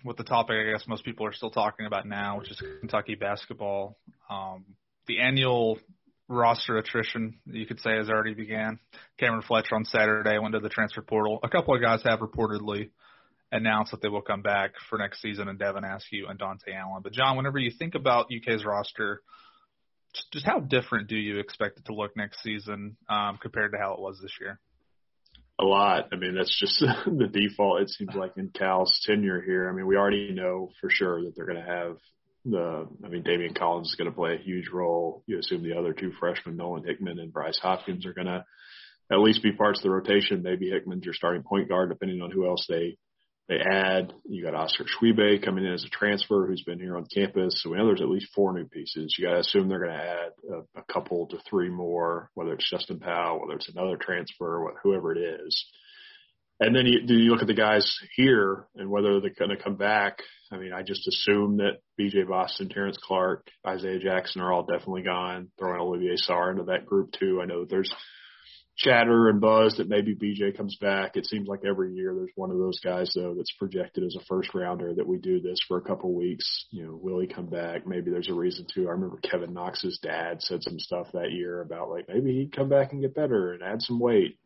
with 0.02 0.16
the 0.16 0.24
topic 0.24 0.56
I 0.66 0.72
guess 0.72 0.88
most 0.88 1.04
people 1.04 1.26
are 1.26 1.34
still 1.34 1.50
talking 1.50 1.84
about 1.84 2.06
now, 2.06 2.38
which 2.38 2.50
is 2.50 2.62
Kentucky 2.80 3.16
basketball. 3.16 3.98
Um, 4.30 4.64
the 5.06 5.20
annual 5.20 5.78
roster 6.28 6.78
attrition, 6.78 7.38
you 7.46 7.66
could 7.66 7.80
say, 7.80 7.96
has 7.96 8.08
already 8.08 8.34
began. 8.34 8.78
Cameron 9.18 9.42
Fletcher 9.42 9.74
on 9.74 9.84
Saturday 9.84 10.38
went 10.38 10.54
to 10.54 10.60
the 10.60 10.68
transfer 10.68 11.02
portal. 11.02 11.38
A 11.42 11.48
couple 11.48 11.74
of 11.74 11.82
guys 11.82 12.02
have 12.04 12.20
reportedly 12.20 12.90
announced 13.52 13.92
that 13.92 14.02
they 14.02 14.08
will 14.08 14.22
come 14.22 14.42
back 14.42 14.72
for 14.88 14.98
next 14.98 15.22
season, 15.22 15.48
and 15.48 15.58
Devin 15.58 15.84
Askew 15.84 16.26
and 16.28 16.38
Dontaie 16.38 16.74
Allen. 16.74 17.02
But 17.02 17.12
John, 17.12 17.36
whenever 17.36 17.58
you 17.58 17.70
think 17.70 17.94
about 17.94 18.26
UK's 18.26 18.64
roster, 18.64 19.22
just 20.32 20.46
how 20.46 20.60
different 20.60 21.08
do 21.08 21.16
you 21.16 21.38
expect 21.38 21.78
it 21.78 21.84
to 21.86 21.94
look 21.94 22.16
next 22.16 22.42
season 22.42 22.96
um, 23.08 23.38
compared 23.40 23.72
to 23.72 23.78
how 23.78 23.94
it 23.94 24.00
was 24.00 24.18
this 24.20 24.32
year? 24.40 24.60
A 25.60 25.64
lot. 25.64 26.08
I 26.12 26.16
mean, 26.16 26.34
that's 26.34 26.58
just 26.58 26.80
the 27.06 27.28
default. 27.28 27.82
It 27.82 27.90
seems 27.90 28.14
like 28.14 28.32
in 28.36 28.48
Cal's 28.48 29.00
tenure 29.06 29.40
here. 29.40 29.68
I 29.68 29.72
mean, 29.72 29.86
we 29.86 29.96
already 29.96 30.32
know 30.32 30.70
for 30.80 30.90
sure 30.90 31.22
that 31.22 31.34
they're 31.36 31.46
going 31.46 31.62
to 31.64 31.70
have 31.70 31.96
the, 32.44 32.86
I 33.04 33.08
mean, 33.08 33.22
Daimion 33.22 33.58
Collins 33.58 33.88
is 33.88 33.94
going 33.94 34.10
to 34.10 34.16
play 34.16 34.34
a 34.34 34.42
huge 34.42 34.68
role. 34.72 35.22
You 35.26 35.38
assume 35.38 35.62
the 35.62 35.78
other 35.78 35.92
two 35.92 36.12
freshmen, 36.18 36.56
Nolan 36.56 36.84
Hickman 36.84 37.18
and 37.18 37.32
Bryce 37.32 37.58
Hopkins, 37.60 38.06
are 38.06 38.12
going 38.12 38.26
to 38.26 38.44
at 39.10 39.18
least 39.18 39.42
be 39.42 39.52
parts 39.52 39.80
of 39.80 39.84
the 39.84 39.90
rotation. 39.90 40.42
Maybe 40.42 40.70
Hickman's 40.70 41.04
your 41.04 41.14
starting 41.14 41.42
point 41.42 41.68
guard, 41.68 41.90
depending 41.90 42.20
on 42.20 42.30
who 42.30 42.46
else 42.46 42.66
they 42.68 42.96
they 43.48 43.58
add. 43.58 44.12
You 44.26 44.42
got 44.42 44.54
Oscar 44.54 44.84
Tshiebwe 44.84 45.44
coming 45.44 45.66
in 45.66 45.72
as 45.74 45.84
a 45.84 45.88
transfer 45.90 46.46
who's 46.46 46.62
been 46.62 46.80
here 46.80 46.96
on 46.96 47.06
campus. 47.14 47.60
So 47.62 47.70
we 47.70 47.76
know 47.76 47.86
there's 47.86 48.00
at 48.00 48.08
least 48.08 48.32
four 48.34 48.54
new 48.54 48.64
pieces. 48.64 49.14
You 49.18 49.26
got 49.26 49.34
to 49.34 49.40
assume 49.40 49.68
they're 49.68 49.84
going 49.84 49.98
to 49.98 50.02
add 50.02 50.30
a, 50.50 50.80
a 50.80 50.84
couple 50.90 51.26
to 51.28 51.38
three 51.48 51.68
more, 51.68 52.30
whether 52.34 52.54
it's 52.54 52.70
Justin 52.70 53.00
Powell, 53.00 53.40
whether 53.40 53.56
it's 53.56 53.68
another 53.68 53.98
transfer, 54.00 54.72
whoever 54.82 55.14
it 55.14 55.18
is. 55.18 55.66
And 56.60 56.74
then 56.74 56.86
you, 56.86 57.00
you 57.06 57.30
look 57.32 57.42
at 57.42 57.48
the 57.48 57.54
guys 57.54 57.98
here 58.16 58.66
and 58.76 58.88
whether 58.88 59.20
they're 59.20 59.30
going 59.36 59.56
to 59.56 59.62
come 59.62 59.76
back. 59.76 60.18
I 60.52 60.56
mean, 60.56 60.72
I 60.72 60.82
just 60.82 61.06
assume 61.08 61.56
that 61.56 61.78
BJ 62.00 62.28
Boston, 62.28 62.68
Terrence 62.68 62.98
Clarke, 63.02 63.48
Isaiah 63.66 63.98
Jackson 63.98 64.40
are 64.40 64.52
all 64.52 64.62
definitely 64.62 65.02
gone. 65.02 65.48
Throwing 65.58 65.80
Olivier 65.80 66.14
Sarr 66.16 66.52
into 66.52 66.64
that 66.64 66.86
group 66.86 67.10
too. 67.12 67.40
I 67.42 67.46
know 67.46 67.60
that 67.60 67.70
there's 67.70 67.92
chatter 68.76 69.28
and 69.28 69.40
buzz 69.40 69.76
that 69.76 69.88
maybe 69.88 70.14
BJ 70.14 70.56
comes 70.56 70.76
back. 70.80 71.16
It 71.16 71.26
seems 71.26 71.48
like 71.48 71.60
every 71.64 71.92
year 71.94 72.14
there's 72.14 72.32
one 72.34 72.50
of 72.50 72.58
those 72.58 72.80
guys 72.80 73.12
though 73.14 73.34
that's 73.36 73.54
projected 73.58 74.04
as 74.04 74.16
a 74.16 74.24
first 74.26 74.54
rounder 74.54 74.94
that 74.94 75.06
we 75.06 75.18
do 75.18 75.40
this 75.40 75.58
for 75.66 75.78
a 75.78 75.82
couple 75.82 76.10
of 76.10 76.16
weeks. 76.16 76.66
You 76.70 76.86
know, 76.86 76.98
will 77.00 77.20
he 77.20 77.26
come 77.26 77.46
back? 77.46 77.86
Maybe 77.86 78.10
there's 78.10 78.30
a 78.30 78.34
reason 78.34 78.66
to. 78.74 78.88
I 78.88 78.92
remember 78.92 79.18
Kevin 79.18 79.54
Knox's 79.54 79.98
dad 80.02 80.42
said 80.42 80.62
some 80.62 80.78
stuff 80.78 81.08
that 81.12 81.30
year 81.30 81.60
about 81.62 81.90
like 81.90 82.08
maybe 82.08 82.32
he'd 82.32 82.54
come 82.54 82.68
back 82.68 82.92
and 82.92 83.00
get 83.00 83.14
better 83.14 83.52
and 83.52 83.62
add 83.62 83.82
some 83.82 84.00
weight 84.00 84.38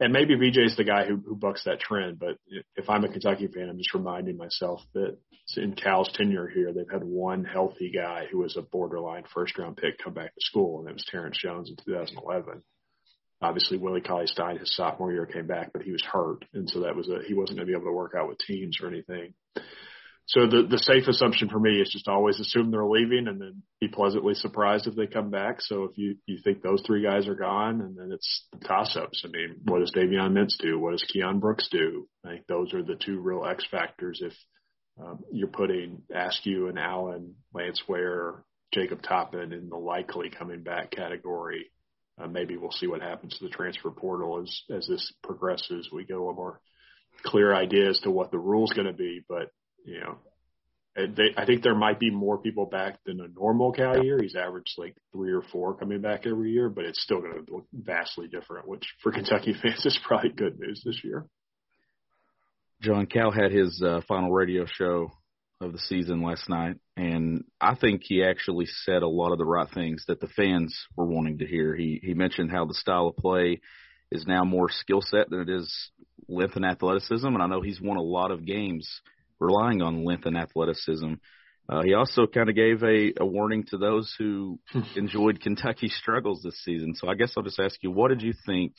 and 0.00 0.12
maybe 0.12 0.36
BJ's 0.36 0.76
the 0.76 0.84
guy 0.84 1.04
who, 1.06 1.16
who 1.16 1.36
bucks 1.36 1.64
that 1.64 1.80
trend. 1.80 2.18
But 2.18 2.38
if 2.76 2.88
I'm 2.88 3.04
a 3.04 3.08
Kentucky 3.08 3.48
fan, 3.48 3.68
I'm 3.68 3.78
just 3.78 3.94
reminding 3.94 4.36
myself 4.36 4.80
that 4.94 5.16
in 5.56 5.74
Cal's 5.74 6.10
tenure 6.14 6.48
here, 6.48 6.72
they've 6.72 6.90
had 6.90 7.04
one 7.04 7.44
healthy 7.44 7.92
guy 7.94 8.26
who 8.30 8.38
was 8.38 8.56
a 8.56 8.62
borderline 8.62 9.24
first 9.32 9.56
round 9.58 9.76
pick 9.76 9.98
come 10.02 10.14
back 10.14 10.34
to 10.34 10.40
school, 10.40 10.78
and 10.78 10.88
that 10.88 10.94
was 10.94 11.06
Terrence 11.10 11.38
Jones 11.40 11.70
in 11.70 11.76
2011. 11.84 12.62
Obviously, 13.40 13.76
Willie 13.76 14.00
Cauley 14.00 14.28
Stein 14.28 14.58
his 14.58 14.74
sophomore 14.74 15.12
year 15.12 15.26
came 15.26 15.48
back, 15.48 15.72
but 15.72 15.82
he 15.82 15.90
was 15.90 16.02
hurt, 16.04 16.44
and 16.54 16.70
so 16.70 16.80
that 16.80 16.94
was 16.94 17.08
a 17.08 17.18
he 17.26 17.34
wasn't 17.34 17.58
going 17.58 17.66
to 17.66 17.72
be 17.72 17.76
able 17.76 17.90
to 17.90 17.96
work 17.96 18.14
out 18.16 18.28
with 18.28 18.38
teams 18.38 18.78
or 18.80 18.88
anything. 18.88 19.34
So 20.26 20.46
the 20.46 20.66
the 20.70 20.78
safe 20.78 21.08
assumption 21.08 21.48
for 21.48 21.58
me 21.58 21.80
is 21.80 21.90
just 21.90 22.08
always 22.08 22.38
assume 22.38 22.70
they're 22.70 22.86
leaving 22.86 23.26
and 23.26 23.40
then 23.40 23.62
be 23.80 23.88
pleasantly 23.88 24.34
surprised 24.34 24.86
if 24.86 24.94
they 24.94 25.06
come 25.06 25.30
back. 25.30 25.60
So 25.60 25.84
if 25.84 25.98
you 25.98 26.16
you 26.26 26.38
think 26.42 26.62
those 26.62 26.82
three 26.86 27.02
guys 27.02 27.26
are 27.26 27.34
gone, 27.34 27.80
and 27.80 27.96
then 27.96 28.12
it's 28.12 28.46
the 28.52 28.66
toss 28.66 28.96
ups. 28.96 29.24
I 29.24 29.28
mean, 29.28 29.56
what 29.64 29.80
does 29.80 29.92
Davion 29.92 30.32
Mintz 30.32 30.56
do? 30.58 30.78
What 30.78 30.92
does 30.92 31.04
Keion 31.04 31.40
Brooks 31.40 31.68
do? 31.70 32.08
I 32.24 32.30
think 32.30 32.46
those 32.46 32.72
are 32.72 32.82
the 32.82 32.94
two 32.94 33.18
real 33.20 33.44
X 33.44 33.66
factors. 33.70 34.22
If 34.24 34.32
um, 35.02 35.20
you're 35.32 35.48
putting 35.48 36.02
Askew 36.14 36.68
and 36.68 36.78
Allen, 36.78 37.34
Lance 37.52 37.82
Ware, 37.88 38.44
Jacob 38.72 39.02
Toppin 39.02 39.52
in 39.52 39.68
the 39.68 39.76
likely 39.76 40.30
coming 40.30 40.62
back 40.62 40.92
category, 40.92 41.70
uh, 42.22 42.28
maybe 42.28 42.56
we'll 42.56 42.70
see 42.70 42.86
what 42.86 43.02
happens 43.02 43.36
to 43.36 43.44
the 43.44 43.50
transfer 43.50 43.90
portal 43.90 44.40
as 44.40 44.62
as 44.74 44.86
this 44.86 45.12
progresses. 45.22 45.88
We 45.92 46.04
get 46.04 46.16
a 46.16 46.20
more 46.20 46.60
clear 47.24 47.54
idea 47.54 47.90
as 47.90 47.98
to 48.00 48.10
what 48.10 48.30
the 48.30 48.38
rule's 48.38 48.72
going 48.72 48.86
to 48.86 48.92
be, 48.92 49.20
but 49.28 49.50
you 49.84 50.00
know, 50.00 50.18
they, 50.94 51.34
I 51.36 51.46
think 51.46 51.62
there 51.62 51.74
might 51.74 51.98
be 51.98 52.10
more 52.10 52.38
people 52.38 52.66
back 52.66 52.98
than 53.06 53.20
a 53.20 53.28
normal 53.28 53.72
Cal 53.72 54.04
year. 54.04 54.20
He's 54.20 54.36
averaged 54.36 54.74
like 54.76 54.94
three 55.12 55.32
or 55.32 55.42
four 55.42 55.74
coming 55.74 56.02
back 56.02 56.26
every 56.26 56.52
year, 56.52 56.68
but 56.68 56.84
it's 56.84 57.02
still 57.02 57.20
going 57.20 57.44
to 57.44 57.52
look 57.52 57.66
vastly 57.72 58.28
different, 58.28 58.68
which 58.68 58.84
for 59.02 59.10
Kentucky 59.10 59.54
fans 59.62 59.86
is 59.86 59.98
probably 60.06 60.30
good 60.30 60.58
news 60.58 60.82
this 60.84 61.00
year. 61.02 61.26
John 62.82 63.06
Cal 63.06 63.30
had 63.30 63.52
his 63.52 63.80
uh, 63.84 64.00
final 64.06 64.32
radio 64.32 64.66
show 64.66 65.12
of 65.60 65.72
the 65.72 65.78
season 65.78 66.20
last 66.22 66.48
night, 66.48 66.76
and 66.96 67.44
I 67.60 67.76
think 67.76 68.02
he 68.04 68.24
actually 68.24 68.66
said 68.66 69.02
a 69.02 69.08
lot 69.08 69.30
of 69.30 69.38
the 69.38 69.44
right 69.44 69.68
things 69.72 70.04
that 70.08 70.20
the 70.20 70.26
fans 70.26 70.76
were 70.96 71.06
wanting 71.06 71.38
to 71.38 71.46
hear. 71.46 71.76
He 71.76 72.00
he 72.02 72.14
mentioned 72.14 72.50
how 72.50 72.64
the 72.64 72.74
style 72.74 73.06
of 73.06 73.16
play 73.16 73.60
is 74.10 74.26
now 74.26 74.44
more 74.44 74.68
skill 74.68 75.00
set 75.00 75.30
than 75.30 75.40
it 75.40 75.48
is 75.48 75.90
length 76.28 76.56
and 76.56 76.66
athleticism, 76.66 77.26
and 77.26 77.40
I 77.40 77.46
know 77.46 77.62
he's 77.62 77.80
won 77.80 77.96
a 77.96 78.02
lot 78.02 78.32
of 78.32 78.44
games 78.44 79.00
relying 79.42 79.82
on 79.82 80.04
length 80.04 80.26
and 80.26 80.36
athleticism. 80.36 81.14
Uh, 81.68 81.82
he 81.82 81.94
also 81.94 82.26
kind 82.26 82.48
of 82.48 82.56
gave 82.56 82.82
a, 82.82 83.12
a 83.20 83.26
warning 83.26 83.64
to 83.64 83.78
those 83.78 84.14
who 84.18 84.58
enjoyed 84.96 85.40
Kentucky's 85.40 85.94
struggles 85.94 86.42
this 86.42 86.62
season. 86.64 86.94
So 86.94 87.08
I 87.08 87.14
guess 87.14 87.32
I'll 87.36 87.42
just 87.42 87.60
ask 87.60 87.76
you, 87.82 87.90
what 87.90 88.08
did 88.08 88.22
you 88.22 88.32
think 88.46 88.74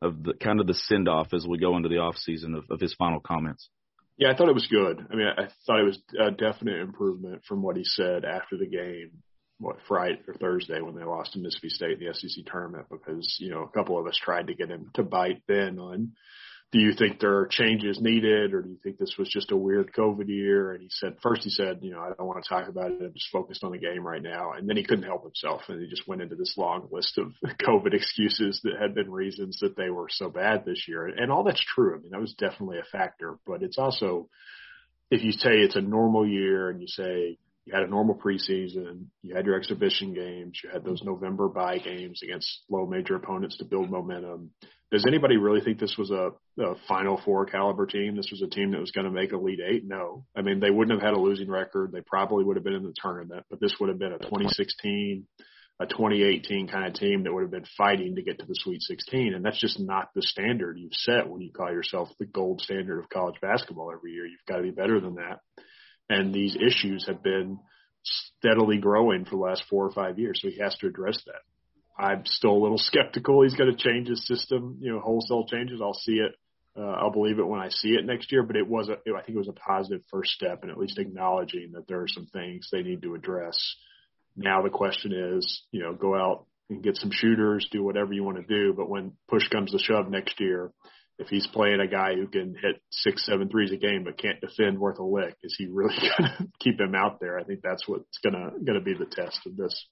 of 0.00 0.22
the 0.22 0.34
kind 0.34 0.60
of 0.60 0.66
the 0.66 0.74
send 0.74 1.08
off 1.08 1.28
as 1.32 1.46
we 1.46 1.58
go 1.58 1.76
into 1.76 1.88
the 1.88 1.98
off 1.98 2.16
season 2.16 2.54
of, 2.54 2.64
of 2.70 2.80
his 2.80 2.94
final 2.94 3.20
comments? 3.20 3.68
Yeah, 4.16 4.32
I 4.32 4.36
thought 4.36 4.48
it 4.48 4.54
was 4.54 4.66
good. 4.66 5.06
I 5.10 5.14
mean, 5.14 5.26
I 5.26 5.48
thought 5.64 5.80
it 5.80 5.84
was 5.84 5.98
a 6.18 6.30
definite 6.32 6.80
improvement 6.80 7.42
from 7.46 7.62
what 7.62 7.76
he 7.76 7.84
said 7.84 8.24
after 8.24 8.56
the 8.56 8.66
game, 8.66 9.22
what 9.58 9.76
Friday 9.86 10.20
or 10.26 10.34
Thursday 10.34 10.80
when 10.80 10.96
they 10.96 11.04
lost 11.04 11.32
to 11.32 11.38
Mississippi 11.38 11.68
State 11.68 12.00
in 12.00 12.06
the 12.06 12.14
SEC 12.14 12.44
tournament, 12.46 12.86
because 12.90 13.36
you 13.38 13.50
know 13.50 13.62
a 13.62 13.68
couple 13.68 13.98
of 13.98 14.06
us 14.06 14.18
tried 14.20 14.48
to 14.48 14.54
get 14.54 14.70
him 14.70 14.90
to 14.94 15.04
bite 15.04 15.42
then 15.46 15.78
on 15.78 16.12
do 16.70 16.78
you 16.78 16.92
think 16.92 17.18
there 17.18 17.38
are 17.38 17.46
changes 17.46 17.98
needed 17.98 18.52
or 18.52 18.60
do 18.60 18.68
you 18.68 18.78
think 18.82 18.98
this 18.98 19.14
was 19.18 19.28
just 19.28 19.52
a 19.52 19.56
weird 19.56 19.90
COVID 19.94 20.28
year? 20.28 20.72
And 20.72 20.82
he 20.82 20.88
said, 20.90 21.16
first 21.22 21.44
he 21.44 21.50
said, 21.50 21.78
you 21.80 21.92
know, 21.92 22.00
I 22.00 22.08
don't 22.08 22.26
want 22.26 22.44
to 22.44 22.48
talk 22.48 22.68
about 22.68 22.90
it. 22.90 23.00
I'm 23.00 23.14
just 23.14 23.30
focused 23.32 23.64
on 23.64 23.72
the 23.72 23.78
game 23.78 24.06
right 24.06 24.22
now. 24.22 24.52
And 24.52 24.68
then 24.68 24.76
he 24.76 24.84
couldn't 24.84 25.06
help 25.06 25.22
himself. 25.22 25.62
And 25.68 25.80
he 25.80 25.88
just 25.88 26.06
went 26.06 26.20
into 26.20 26.36
this 26.36 26.54
long 26.58 26.86
list 26.90 27.16
of 27.16 27.32
COVID 27.62 27.94
excuses 27.94 28.60
that 28.64 28.78
had 28.78 28.94
been 28.94 29.10
reasons 29.10 29.60
that 29.60 29.76
they 29.76 29.88
were 29.88 30.08
so 30.10 30.28
bad 30.28 30.66
this 30.66 30.84
year. 30.86 31.06
And 31.06 31.32
all 31.32 31.42
that's 31.42 31.64
true. 31.74 31.96
I 31.96 32.00
mean, 32.00 32.10
that 32.10 32.20
was 32.20 32.34
definitely 32.34 32.78
a 32.78 32.90
factor, 32.92 33.38
but 33.46 33.62
it's 33.62 33.78
also, 33.78 34.28
if 35.10 35.22
you 35.22 35.32
say 35.32 35.52
it's 35.52 35.76
a 35.76 35.80
normal 35.80 36.28
year 36.28 36.68
and 36.68 36.82
you 36.82 36.88
say, 36.88 37.38
you 37.64 37.74
had 37.74 37.82
a 37.82 37.90
normal 37.90 38.14
preseason, 38.14 39.06
you 39.22 39.34
had 39.34 39.46
your 39.46 39.56
exhibition 39.56 40.14
games, 40.14 40.60
you 40.62 40.70
had 40.70 40.84
those 40.84 41.02
November 41.02 41.48
bye 41.48 41.78
games 41.78 42.22
against 42.22 42.62
low 42.70 42.86
major 42.86 43.14
opponents 43.14 43.58
to 43.58 43.64
build 43.64 43.90
momentum. 43.90 44.50
Does 44.90 45.04
anybody 45.06 45.36
really 45.36 45.60
think 45.60 45.78
this 45.78 45.96
was 45.98 46.10
a, 46.10 46.30
a 46.60 46.74
Final 46.88 47.20
Four 47.22 47.44
caliber 47.44 47.86
team? 47.86 48.16
This 48.16 48.30
was 48.30 48.40
a 48.40 48.48
team 48.48 48.70
that 48.70 48.80
was 48.80 48.90
going 48.90 49.04
to 49.04 49.10
make 49.10 49.32
Elite 49.32 49.60
Eight? 49.60 49.84
No. 49.86 50.24
I 50.34 50.40
mean, 50.40 50.60
they 50.60 50.70
wouldn't 50.70 50.98
have 50.98 51.06
had 51.06 51.16
a 51.16 51.20
losing 51.20 51.50
record. 51.50 51.92
They 51.92 52.00
probably 52.00 52.44
would 52.44 52.56
have 52.56 52.64
been 52.64 52.74
in 52.74 52.84
the 52.84 52.94
tournament, 52.96 53.44
but 53.50 53.60
this 53.60 53.74
would 53.78 53.90
have 53.90 53.98
been 53.98 54.12
a 54.12 54.18
2016, 54.18 55.26
a 55.78 55.86
2018 55.86 56.68
kind 56.68 56.86
of 56.86 56.94
team 56.94 57.24
that 57.24 57.34
would 57.34 57.42
have 57.42 57.50
been 57.50 57.66
fighting 57.76 58.16
to 58.16 58.22
get 58.22 58.38
to 58.38 58.46
the 58.46 58.54
Sweet 58.54 58.80
16. 58.80 59.34
And 59.34 59.44
that's 59.44 59.60
just 59.60 59.78
not 59.78 60.08
the 60.14 60.22
standard 60.22 60.78
you've 60.78 60.94
set 60.94 61.28
when 61.28 61.42
you 61.42 61.52
call 61.52 61.70
yourself 61.70 62.08
the 62.18 62.24
gold 62.24 62.62
standard 62.62 62.98
of 62.98 63.10
college 63.10 63.36
basketball 63.42 63.92
every 63.92 64.12
year. 64.12 64.24
You've 64.24 64.40
got 64.48 64.56
to 64.56 64.62
be 64.62 64.70
better 64.70 65.00
than 65.00 65.16
that. 65.16 65.40
And 66.08 66.32
these 66.32 66.56
issues 66.56 67.06
have 67.06 67.22
been 67.22 67.58
steadily 68.02 68.78
growing 68.78 69.26
for 69.26 69.32
the 69.32 69.42
last 69.42 69.64
four 69.68 69.84
or 69.84 69.92
five 69.92 70.18
years. 70.18 70.40
So 70.42 70.48
he 70.48 70.58
has 70.60 70.74
to 70.78 70.86
address 70.86 71.20
that. 71.26 71.42
I'm 71.98 72.24
still 72.24 72.52
a 72.52 72.62
little 72.62 72.78
skeptical 72.90 73.42
he's 73.42 73.56
going 73.56 73.74
to 73.74 73.82
change 73.82 74.08
his 74.08 74.26
system, 74.26 74.78
you 74.80 74.92
know, 74.92 75.00
wholesale 75.00 75.46
changes. 75.46 75.80
I'll 75.82 75.94
see 75.94 76.20
it. 76.20 76.32
Uh, 76.78 76.92
I'll 76.92 77.10
believe 77.10 77.40
it 77.40 77.46
when 77.46 77.60
I 77.60 77.70
see 77.70 77.90
it 77.90 78.06
next 78.06 78.30
year, 78.30 78.44
but 78.44 78.54
it 78.54 78.68
was 78.68 78.88
a, 78.88 78.92
I 78.92 79.22
think 79.22 79.34
it 79.34 79.38
was 79.38 79.48
a 79.48 79.52
positive 79.52 80.02
first 80.12 80.30
step 80.30 80.62
and 80.62 80.70
at 80.70 80.78
least 80.78 80.98
acknowledging 80.98 81.72
that 81.72 81.88
there 81.88 82.00
are 82.00 82.08
some 82.08 82.26
things 82.26 82.68
they 82.70 82.82
need 82.82 83.02
to 83.02 83.14
address 83.14 83.58
Now 84.36 84.62
the 84.62 84.70
question 84.70 85.12
is, 85.12 85.62
you 85.72 85.82
know, 85.82 85.94
go 85.94 86.14
out 86.14 86.46
and 86.70 86.82
get 86.82 86.96
some 86.96 87.10
shooters, 87.12 87.68
do 87.72 87.82
whatever 87.82 88.12
you 88.12 88.22
want 88.22 88.36
to 88.36 88.44
do. 88.44 88.72
But 88.72 88.88
when 88.88 89.12
push 89.28 89.48
comes 89.48 89.72
to 89.72 89.78
shove 89.78 90.08
next 90.08 90.38
year, 90.38 90.70
if 91.18 91.26
he's 91.26 91.48
playing 91.48 91.80
a 91.80 91.88
guy 91.88 92.14
who 92.14 92.28
can 92.28 92.54
hit 92.54 92.80
six, 92.90 93.26
seven 93.26 93.48
threes 93.48 93.72
a 93.72 93.76
game 93.76 94.04
but 94.04 94.18
can't 94.18 94.40
defend 94.40 94.78
worth 94.78 95.00
a 95.00 95.02
lick, 95.02 95.36
is 95.42 95.56
he 95.58 95.66
really 95.66 95.96
going 96.18 96.30
to 96.38 96.46
keep 96.60 96.78
him 96.80 96.94
out 96.94 97.18
there? 97.20 97.38
I 97.38 97.42
think 97.42 97.60
that's 97.62 97.88
what's 97.88 98.18
going 98.22 98.34
to 98.34 98.64
going 98.64 98.78
to 98.78 98.84
be 98.84 98.94
the 98.94 99.06
test 99.10 99.40
of 99.46 99.56
this. 99.56 99.86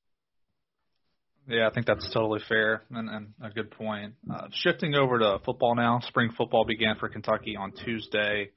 Yeah, 1.48 1.68
I 1.68 1.70
think 1.72 1.86
that's 1.86 2.08
totally 2.12 2.40
fair 2.48 2.82
and, 2.90 3.08
and 3.08 3.28
a 3.40 3.50
good 3.50 3.70
point. 3.70 4.14
Uh, 4.28 4.48
shifting 4.52 4.94
over 4.94 5.18
to 5.18 5.38
football 5.44 5.76
now, 5.76 6.00
spring 6.00 6.30
football 6.36 6.64
began 6.64 6.96
for 6.98 7.08
Kentucky 7.08 7.56
on 7.56 7.72
Tuesday. 7.72 8.50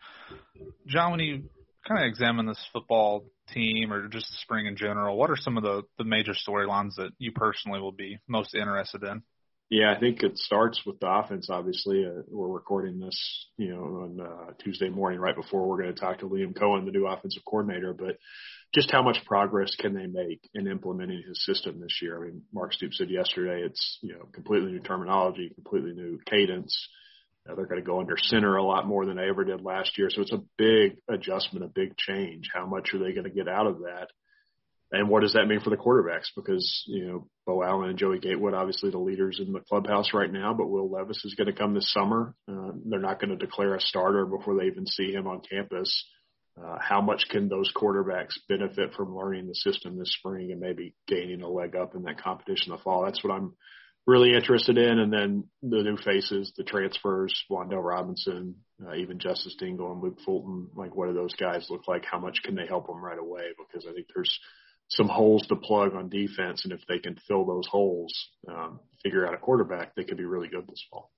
John, 0.88 1.12
when 1.12 1.20
you 1.20 1.44
kind 1.88 2.04
of 2.04 2.08
examine 2.08 2.48
this 2.48 2.64
football 2.74 3.26
team 3.54 3.94
or 3.94 4.08
just 4.08 4.28
the 4.28 4.38
spring 4.42 4.66
in 4.66 4.76
general, 4.76 5.18
what 5.18 5.30
are 5.30 5.38
some 5.38 5.56
of 5.58 5.64
the, 5.64 5.84
the 6.00 6.04
major 6.04 6.34
storylines 6.34 6.96
that 6.98 7.12
you 7.20 7.32
personally 7.32 7.80
will 7.80 7.92
be 7.92 8.18
most 8.28 8.56
interested 8.56 9.04
in? 9.04 9.22
Yeah, 9.70 9.94
I 9.96 10.00
think 10.00 10.24
it 10.24 10.36
starts 10.40 10.82
with 10.84 11.00
the 11.00 11.08
offense. 11.08 11.48
Obviously, 11.52 12.04
uh, 12.04 12.24
we're 12.28 12.48
recording 12.48 13.00
this, 13.00 13.48
you 13.58 13.70
know, 13.70 13.82
on 13.82 14.20
uh, 14.20 14.52
Tuesday 14.64 14.90
morning, 14.90 15.20
right 15.20 15.36
before 15.36 15.68
we're 15.68 15.80
going 15.80 15.94
to 15.94 16.00
talk 16.00 16.20
to 16.20 16.26
Liam 16.26 16.58
Coen, 16.58 16.86
the 16.86 16.92
new 16.92 17.06
offensive 17.06 17.44
coordinator. 17.46 17.94
But 17.94 18.18
just 18.74 18.92
how 18.92 19.02
much 19.02 19.26
progress 19.26 19.76
can 19.80 19.94
they 19.94 20.06
make 20.06 20.48
in 20.54 20.68
implementing 20.68 21.24
his 21.28 21.44
system 21.46 21.80
this 21.80 22.00
year? 22.02 22.22
I 22.22 22.28
mean, 22.28 22.44
Mark 22.54 22.74
Stoops 22.74 22.98
said 22.98 23.10
yesterday 23.10 23.64
it's 23.66 24.00
you 24.02 24.14
know 24.14 24.26
completely 24.34 24.72
new 24.72 24.80
terminology, 24.80 25.52
completely 25.56 25.94
new 25.94 26.20
cadence. 26.26 26.88
Uh, 27.50 27.56
they're 27.56 27.66
going 27.66 27.82
to 27.82 27.86
go 27.86 28.00
under 28.00 28.18
center 28.18 28.58
a 28.58 28.64
lot 28.64 28.86
more 28.86 29.06
than 29.06 29.16
they 29.18 29.30
ever 29.30 29.44
did 29.44 29.62
last 29.62 29.98
year, 29.98 30.10
so 30.10 30.22
it's 30.22 30.34
a 30.34 30.44
big 30.58 30.98
adjustment, 31.10 31.66
a 31.66 31.70
big 31.70 31.98
change. 31.98 32.50
How 32.54 32.66
much 32.66 32.94
are 32.94 33.00
they 33.00 33.14
going 33.14 33.24
to 33.24 33.30
get 33.30 33.48
out 33.48 33.66
of 33.66 33.80
that? 33.80 34.10
And 34.92 35.08
what 35.08 35.22
does 35.22 35.34
that 35.34 35.48
mean 35.48 35.60
for 35.60 35.70
the 35.70 35.78
quarterbacks? 35.78 36.30
Because, 36.36 36.84
you 36.88 37.06
know, 37.06 37.28
Beau 37.46 37.62
Allen 37.62 37.90
and 37.90 38.00
Joey 38.00 38.20
Gatewood, 38.20 38.56
obviously 38.56 38.90
the 38.90 38.98
leaders 38.98 39.40
in 39.40 39.54
the 39.54 39.60
clubhouse 39.60 40.14
right 40.16 40.32
now, 40.32 40.56
but 40.56 40.68
Will 40.68 40.90
Levis 40.90 41.24
is 41.26 41.36
going 41.36 41.48
to 41.48 41.54
come 41.54 41.76
this 41.76 41.94
summer. 41.94 42.34
Uh, 42.52 42.72
they're 42.86 43.00
not 43.00 43.22
going 43.22 43.30
to 43.30 43.46
declare 43.46 43.76
a 43.76 43.82
starter 43.82 44.26
before 44.26 44.58
they 44.58 44.66
even 44.66 44.88
see 44.88 45.12
him 45.12 45.28
on 45.28 45.42
campus. 45.48 46.06
Uh, 46.64 46.78
how 46.80 47.02
much 47.02 47.26
can 47.30 47.48
those 47.48 47.72
quarterbacks 47.74 48.34
benefit 48.48 48.94
from 48.94 49.16
learning 49.16 49.48
the 49.48 49.56
system 49.56 49.98
this 49.98 50.14
spring 50.14 50.52
and 50.52 50.60
maybe 50.60 50.94
gaining 51.08 51.42
a 51.42 51.48
leg 51.48 51.76
up 51.76 51.96
in 51.96 52.04
that 52.04 52.22
competition 52.22 52.72
the 52.72 52.78
fall? 52.78 53.06
That's 53.06 53.24
what 53.24 53.34
I'm 53.34 53.54
really 54.06 54.34
interested 54.34 54.78
in. 54.78 55.00
And 55.00 55.14
then 55.14 55.46
the 55.62 55.84
new 55.84 55.98
faces, 55.98 56.52
the 56.58 56.64
transfers, 56.64 57.34
Wan'Dale 57.50 57.84
Robinson, 57.84 58.56
uh, 58.86 58.96
even 58.96 59.20
Justice 59.20 59.56
Dingle 59.58 59.92
and 59.92 60.02
Luke 60.02 60.20
Fulton. 60.26 60.68
Like, 60.76 60.96
what 60.96 61.08
do 61.08 61.14
those 61.14 61.36
guys 61.36 61.68
look 61.70 61.88
like? 61.88 62.04
How 62.06 62.20
much 62.20 62.40
can 62.44 62.56
they 62.56 62.66
help 62.68 62.88
them 62.88 63.04
right 63.04 63.20
away? 63.20 63.44
Because 63.58 63.88
I 63.88 63.94
think 63.94 64.08
there's 64.14 64.40
some 64.90 65.08
holes 65.08 65.46
to 65.48 65.56
plug 65.56 65.94
on 65.94 66.10
defense, 66.10 66.64
and 66.64 66.74
if 66.74 66.82
they 66.88 66.98
can 66.98 67.16
fill 67.28 67.46
those 67.46 67.68
holes, 67.68 68.12
um, 68.48 68.80
figure 69.04 69.28
out 69.28 69.36
a 69.36 69.38
quarterback, 69.38 69.94
they 69.96 70.04
could 70.04 70.18
be 70.18 70.26
really 70.26 70.48
good 70.48 70.68
this 70.68 70.84
fall. 70.90 71.12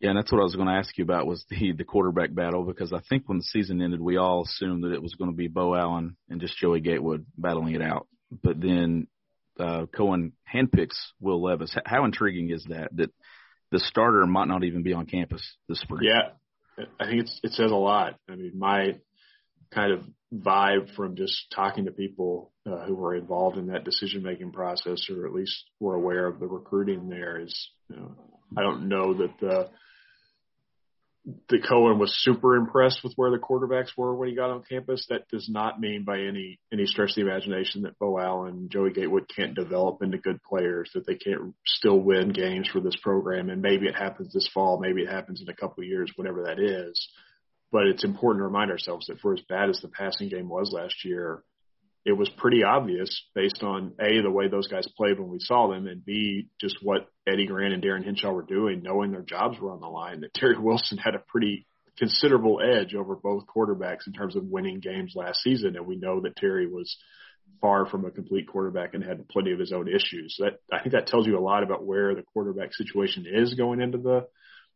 Yeah, 0.00 0.10
and 0.10 0.18
that's 0.18 0.32
what 0.32 0.40
I 0.40 0.44
was 0.44 0.56
going 0.56 0.68
to 0.68 0.74
ask 0.74 0.96
you 0.96 1.04
about 1.04 1.26
was 1.26 1.44
the 1.50 1.72
the 1.72 1.84
quarterback 1.84 2.34
battle 2.34 2.64
because 2.64 2.92
I 2.92 3.00
think 3.08 3.28
when 3.28 3.38
the 3.38 3.44
season 3.44 3.82
ended, 3.82 4.00
we 4.00 4.16
all 4.16 4.44
assumed 4.44 4.84
that 4.84 4.92
it 4.92 5.02
was 5.02 5.14
going 5.14 5.30
to 5.30 5.36
be 5.36 5.48
Beau 5.48 5.74
Allen 5.74 6.16
and 6.30 6.40
just 6.40 6.56
Joey 6.56 6.80
Gatewood 6.80 7.26
battling 7.36 7.74
it 7.74 7.82
out. 7.82 8.06
But 8.42 8.60
then 8.60 9.08
uh, 9.58 9.86
Coen 9.94 10.32
handpicks 10.52 10.96
Will 11.20 11.42
Levis. 11.42 11.76
How 11.84 12.06
intriguing 12.06 12.50
is 12.50 12.64
that? 12.70 12.96
That 12.96 13.10
the 13.70 13.78
starter 13.78 14.24
might 14.26 14.48
not 14.48 14.64
even 14.64 14.82
be 14.82 14.94
on 14.94 15.04
campus 15.04 15.42
this 15.68 15.80
spring. 15.80 16.02
Yeah, 16.04 16.84
I 16.98 17.06
think 17.06 17.22
it's, 17.22 17.40
it 17.42 17.52
says 17.52 17.70
a 17.70 17.76
lot. 17.76 18.16
I 18.28 18.36
mean, 18.36 18.52
my 18.58 18.96
kind 19.70 19.92
of 19.92 20.00
vibe 20.34 20.94
from 20.94 21.14
just 21.14 21.46
talking 21.54 21.84
to 21.84 21.92
people 21.92 22.52
uh, 22.66 22.84
who 22.86 22.94
were 22.94 23.14
involved 23.14 23.58
in 23.58 23.66
that 23.66 23.84
decision 23.84 24.22
making 24.22 24.52
process, 24.52 25.08
or 25.10 25.26
at 25.26 25.32
least 25.34 25.64
were 25.78 25.94
aware 25.94 26.26
of 26.26 26.40
the 26.40 26.46
recruiting 26.46 27.08
there, 27.08 27.38
is 27.38 27.70
you 27.88 27.96
know, 27.96 28.16
I 28.56 28.62
don't 28.62 28.88
know 28.88 29.14
that 29.14 29.38
the 29.40 29.68
the 31.24 31.58
Coen 31.58 31.98
was 31.98 32.16
super 32.22 32.56
impressed 32.56 33.04
with 33.04 33.12
where 33.16 33.30
the 33.30 33.38
quarterbacks 33.38 33.96
were 33.96 34.14
when 34.14 34.30
he 34.30 34.34
got 34.34 34.50
on 34.50 34.62
campus. 34.62 35.06
That 35.10 35.28
does 35.28 35.48
not 35.50 35.78
mean 35.78 36.04
by 36.04 36.20
any 36.20 36.58
any 36.72 36.86
stretch 36.86 37.10
of 37.10 37.16
the 37.16 37.22
imagination 37.22 37.82
that 37.82 37.98
Beau 37.98 38.18
Allen, 38.18 38.68
Joey 38.72 38.92
Gatewood 38.92 39.28
can't 39.34 39.54
develop 39.54 40.02
into 40.02 40.18
good 40.18 40.42
players, 40.42 40.90
that 40.94 41.06
they 41.06 41.16
can't 41.16 41.54
still 41.66 41.98
win 41.98 42.30
games 42.30 42.68
for 42.68 42.80
this 42.80 42.96
program. 43.02 43.50
And 43.50 43.60
maybe 43.60 43.86
it 43.86 43.96
happens 43.96 44.32
this 44.32 44.48
fall, 44.52 44.80
maybe 44.80 45.02
it 45.02 45.10
happens 45.10 45.42
in 45.42 45.48
a 45.48 45.54
couple 45.54 45.82
of 45.82 45.88
years, 45.88 46.10
whatever 46.16 46.44
that 46.44 46.58
is. 46.58 47.08
But 47.70 47.86
it's 47.86 48.04
important 48.04 48.40
to 48.40 48.46
remind 48.46 48.70
ourselves 48.70 49.06
that 49.06 49.20
for 49.20 49.34
as 49.34 49.42
bad 49.48 49.68
as 49.68 49.80
the 49.80 49.88
passing 49.88 50.28
game 50.28 50.48
was 50.48 50.72
last 50.72 51.04
year, 51.04 51.44
it 52.04 52.12
was 52.12 52.30
pretty 52.30 52.62
obvious 52.64 53.24
based 53.34 53.62
on 53.62 53.92
A, 54.00 54.22
the 54.22 54.30
way 54.30 54.48
those 54.48 54.68
guys 54.68 54.86
played 54.96 55.18
when 55.18 55.28
we 55.28 55.38
saw 55.38 55.68
them, 55.68 55.86
and 55.86 56.04
B, 56.04 56.48
just 56.60 56.78
what 56.82 57.08
Eddie 57.26 57.46
Gran 57.46 57.72
and 57.72 57.82
Darin 57.82 58.04
Hinshaw 58.04 58.32
were 58.32 58.42
doing, 58.42 58.82
knowing 58.82 59.10
their 59.10 59.22
jobs 59.22 59.58
were 59.60 59.72
on 59.72 59.80
the 59.80 59.88
line, 59.88 60.20
that 60.20 60.34
Terry 60.34 60.58
Wilson 60.58 60.98
had 60.98 61.14
a 61.14 61.22
pretty 61.28 61.66
considerable 61.98 62.60
edge 62.62 62.94
over 62.94 63.14
both 63.16 63.44
quarterbacks 63.54 64.06
in 64.06 64.14
terms 64.14 64.34
of 64.34 64.44
winning 64.44 64.80
games 64.80 65.12
last 65.14 65.42
season. 65.42 65.76
And 65.76 65.86
we 65.86 65.96
know 65.96 66.20
that 66.22 66.36
Terry 66.36 66.66
was 66.66 66.96
far 67.60 67.84
from 67.84 68.06
a 68.06 68.10
complete 68.10 68.48
quarterback 68.48 68.94
and 68.94 69.04
had 69.04 69.28
plenty 69.28 69.52
of 69.52 69.58
his 69.58 69.72
own 69.72 69.86
issues. 69.86 70.36
That 70.38 70.60
I 70.72 70.80
think 70.80 70.92
that 70.92 71.06
tells 71.06 71.26
you 71.26 71.38
a 71.38 71.40
lot 71.40 71.62
about 71.62 71.84
where 71.84 72.14
the 72.14 72.22
quarterback 72.32 72.72
situation 72.72 73.26
is 73.30 73.54
going 73.54 73.82
into 73.82 73.98
the 73.98 74.26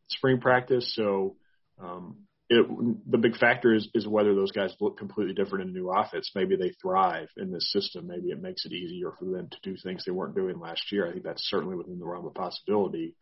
spring 0.08 0.40
practice. 0.40 0.94
So 0.94 1.36
um, 1.82 2.18
it, 2.50 2.66
the 3.10 3.18
big 3.18 3.36
factor 3.36 3.74
is, 3.74 3.88
is 3.94 4.06
whether 4.06 4.34
those 4.34 4.52
guys 4.52 4.74
look 4.80 4.98
completely 4.98 5.34
different 5.34 5.66
in 5.66 5.74
new 5.74 5.90
offense. 5.90 6.30
Maybe 6.34 6.56
they 6.56 6.72
thrive 6.80 7.28
in 7.36 7.50
this 7.50 7.72
system. 7.72 8.06
Maybe 8.06 8.28
it 8.28 8.42
makes 8.42 8.66
it 8.66 8.72
easier 8.72 9.12
for 9.18 9.24
them 9.24 9.48
to 9.50 9.56
do 9.62 9.76
things 9.76 10.04
they 10.04 10.12
weren't 10.12 10.34
doing 10.34 10.60
last 10.60 10.92
year. 10.92 11.08
I 11.08 11.12
think 11.12 11.24
that's 11.24 11.48
certainly 11.48 11.76
within 11.76 11.98
the 11.98 12.06
realm 12.06 12.26
of 12.26 12.34
possibility. 12.34 13.14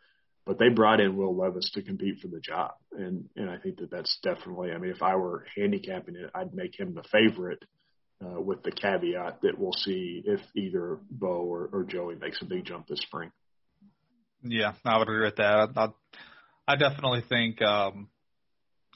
But 0.45 0.59
they 0.59 0.71
brought 0.71 1.01
in 1.01 1.17
Will 1.17 1.37
Levis 1.37 1.71
to 1.75 1.83
compete 1.83 2.19
for 2.21 2.27
the 2.27 2.41
job, 2.41 2.73
and 2.91 3.29
and 3.37 3.49
I 3.49 3.59
think 3.59 3.79
that 3.79 3.93
that's 3.93 4.19
definitely. 4.25 4.73
I 4.73 4.79
mean, 4.79 4.91
if 4.91 5.01
I 5.01 5.15
were 5.15 5.47
handicapping 5.57 6.17
it, 6.17 6.31
I'd 6.35 6.53
make 6.53 6.77
him 6.77 6.97
the 6.97 7.05
favorite, 7.13 7.63
uh, 8.25 8.41
with 8.41 8.63
the 8.63 8.73
caveat 8.73 9.41
that 9.43 9.59
we'll 9.59 9.73
see 9.73 10.23
if 10.25 10.41
either 10.55 10.99
Beau 11.11 11.45
or, 11.45 11.69
or 11.73 11.85
Joey 11.85 12.17
makes 12.17 12.41
a 12.43 12.45
big 12.45 12.65
jump 12.65 12.87
this 12.87 13.01
spring. 13.01 13.31
Yeah, 14.43 14.73
I 14.85 14.99
would 14.99 15.09
agree 15.09 15.25
with 15.25 15.37
that. 15.37 15.71
I, 15.77 15.85
I, 15.85 15.89
I 16.67 16.77
definitely 16.77 17.23
think 17.29 17.63
um, 17.63 18.09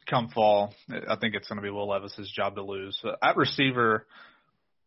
come 0.09 0.29
fall, 0.29 0.75
I 1.09 1.17
think 1.17 1.35
it's 1.35 1.49
going 1.49 1.57
to 1.57 1.63
be 1.63 1.71
Will 1.71 1.89
Levis's 1.89 2.31
job 2.31 2.55
to 2.57 2.63
lose. 2.63 3.01
At 3.23 3.37
receiver, 3.37 4.07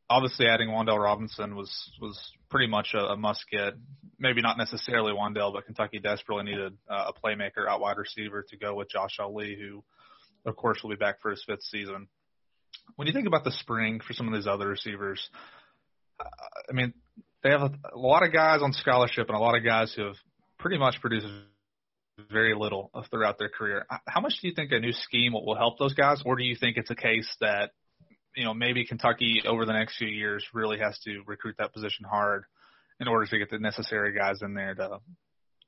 obviously 0.09 0.47
adding 0.47 0.69
Wan'Dale 0.69 1.01
Robinson 1.01 1.55
was 1.55 1.91
was 2.01 2.17
pretty 2.49 2.67
much 2.67 2.89
a, 2.93 2.99
a 2.99 3.17
must 3.17 3.45
get. 3.51 3.73
Maybe 4.17 4.41
not 4.41 4.57
necessarily 4.57 5.13
Wan'Dale, 5.13 5.53
but 5.53 5.65
Kentucky 5.65 5.99
desperately 5.99 6.45
needed 6.45 6.77
uh, 6.89 7.11
a 7.11 7.13
playmaker 7.13 7.67
out 7.69 7.79
wide 7.79 7.97
receiver 7.97 8.45
to 8.49 8.57
go 8.57 8.75
with 8.75 8.89
Josh 8.89 9.17
Ali, 9.19 9.55
who 9.59 9.83
of 10.45 10.55
course 10.55 10.79
will 10.81 10.89
be 10.89 10.95
back 10.95 11.21
for 11.21 11.31
his 11.31 11.43
fifth 11.45 11.63
season. 11.63 12.07
When 12.95 13.07
you 13.07 13.13
think 13.13 13.27
about 13.27 13.43
the 13.43 13.51
spring 13.51 13.99
for 14.05 14.13
some 14.13 14.27
of 14.27 14.33
these 14.33 14.47
other 14.47 14.67
receivers, 14.67 15.29
I 16.19 16.73
mean, 16.73 16.93
they 17.43 17.49
have 17.49 17.61
a, 17.61 17.71
a 17.93 17.97
lot 17.97 18.23
of 18.23 18.33
guys 18.33 18.61
on 18.61 18.73
scholarship 18.73 19.27
and 19.27 19.37
a 19.37 19.39
lot 19.39 19.55
of 19.55 19.63
guys 19.63 19.93
who 19.95 20.05
have 20.05 20.15
pretty 20.57 20.77
much 20.77 20.99
produced 20.99 21.27
very 22.31 22.55
little 22.55 22.91
throughout 23.09 23.37
their 23.37 23.49
career. 23.49 23.85
How 24.07 24.21
much 24.21 24.35
do 24.41 24.47
you 24.47 24.53
think 24.53 24.71
a 24.71 24.79
new 24.79 24.91
scheme 24.91 25.33
will 25.33 25.55
help 25.55 25.79
those 25.79 25.93
guys, 25.93 26.21
or 26.25 26.35
do 26.35 26.43
you 26.43 26.55
think 26.55 26.77
it's 26.77 26.91
a 26.91 26.95
case 26.95 27.29
that 27.41 27.71
you 28.35 28.43
know 28.43 28.53
maybe 28.53 28.85
Kentucky 28.85 29.41
over 29.45 29.65
the 29.65 29.73
next 29.73 29.97
few 29.97 30.07
years 30.07 30.45
really 30.53 30.79
has 30.79 30.97
to 31.05 31.23
recruit 31.25 31.55
that 31.59 31.73
position 31.73 32.05
hard 32.09 32.43
in 32.99 33.07
order 33.07 33.25
to 33.25 33.37
get 33.37 33.49
the 33.49 33.59
necessary 33.59 34.13
guys 34.13 34.41
in 34.41 34.53
there 34.53 34.75
to 34.75 34.99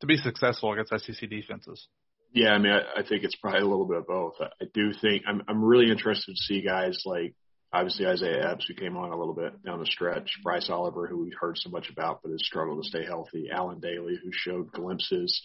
to 0.01 0.07
be 0.07 0.17
successful 0.17 0.73
against 0.73 0.91
SEC 1.05 1.29
defenses? 1.29 1.87
Yeah, 2.33 2.51
I 2.51 2.57
mean, 2.57 2.71
I, 2.71 3.01
I 3.01 3.03
think 3.07 3.23
it's 3.23 3.35
probably 3.35 3.61
a 3.61 3.65
little 3.65 3.85
bit 3.85 3.97
of 3.97 4.07
both. 4.07 4.33
I, 4.39 4.45
I 4.61 4.67
do 4.73 4.93
think 4.93 5.23
I'm 5.27 5.41
I'm 5.47 5.63
really 5.63 5.91
interested 5.91 6.35
to 6.35 6.41
see 6.41 6.61
guys 6.61 7.03
like 7.05 7.33
obviously 7.73 8.05
Isaiah 8.05 8.51
Epps, 8.51 8.65
who 8.67 8.73
came 8.73 8.97
on 8.97 9.11
a 9.11 9.17
little 9.17 9.33
bit 9.33 9.63
down 9.63 9.79
the 9.79 9.85
stretch, 9.85 10.29
Bryce 10.43 10.69
Oliver, 10.69 11.07
who 11.07 11.23
we 11.23 11.33
heard 11.39 11.57
so 11.57 11.69
much 11.69 11.89
about 11.89 12.21
but 12.21 12.31
has 12.31 12.43
struggled 12.43 12.83
to 12.83 12.89
stay 12.89 13.05
healthy, 13.05 13.49
Allen 13.51 13.79
Dailey, 13.79 14.15
who 14.21 14.31
showed 14.31 14.71
glimpses 14.71 15.41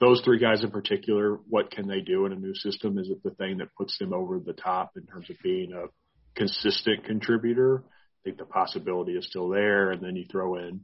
those 0.00 0.22
three 0.24 0.38
guys 0.38 0.64
in 0.64 0.70
particular, 0.70 1.38
what 1.48 1.70
can 1.70 1.86
they 1.86 2.00
do 2.00 2.24
in 2.24 2.32
a 2.32 2.36
new 2.36 2.54
system? 2.54 2.98
Is 2.98 3.10
it 3.10 3.22
the 3.22 3.30
thing 3.30 3.58
that 3.58 3.74
puts 3.76 3.98
them 3.98 4.14
over 4.14 4.38
the 4.38 4.54
top 4.54 4.92
in 4.96 5.06
terms 5.06 5.28
of 5.28 5.36
being 5.42 5.72
a 5.72 5.86
consistent 6.34 7.04
contributor? 7.04 7.84
I 7.84 8.20
think 8.24 8.38
the 8.38 8.46
possibility 8.46 9.12
is 9.12 9.26
still 9.26 9.50
there. 9.50 9.90
And 9.90 10.02
then 10.02 10.16
you 10.16 10.24
throw 10.30 10.56
in 10.56 10.80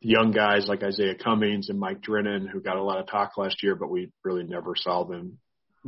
young 0.00 0.30
guys 0.30 0.66
like 0.68 0.80
Izayah 0.80 1.22
Cummings 1.22 1.68
and 1.68 1.78
Mike 1.78 2.02
Drennan, 2.02 2.46
who 2.46 2.60
got 2.60 2.76
a 2.76 2.82
lot 2.82 2.98
of 2.98 3.08
talk 3.08 3.36
last 3.36 3.62
year, 3.62 3.74
but 3.74 3.90
we 3.90 4.12
really 4.24 4.44
never 4.44 4.74
saw 4.76 5.04
them 5.04 5.38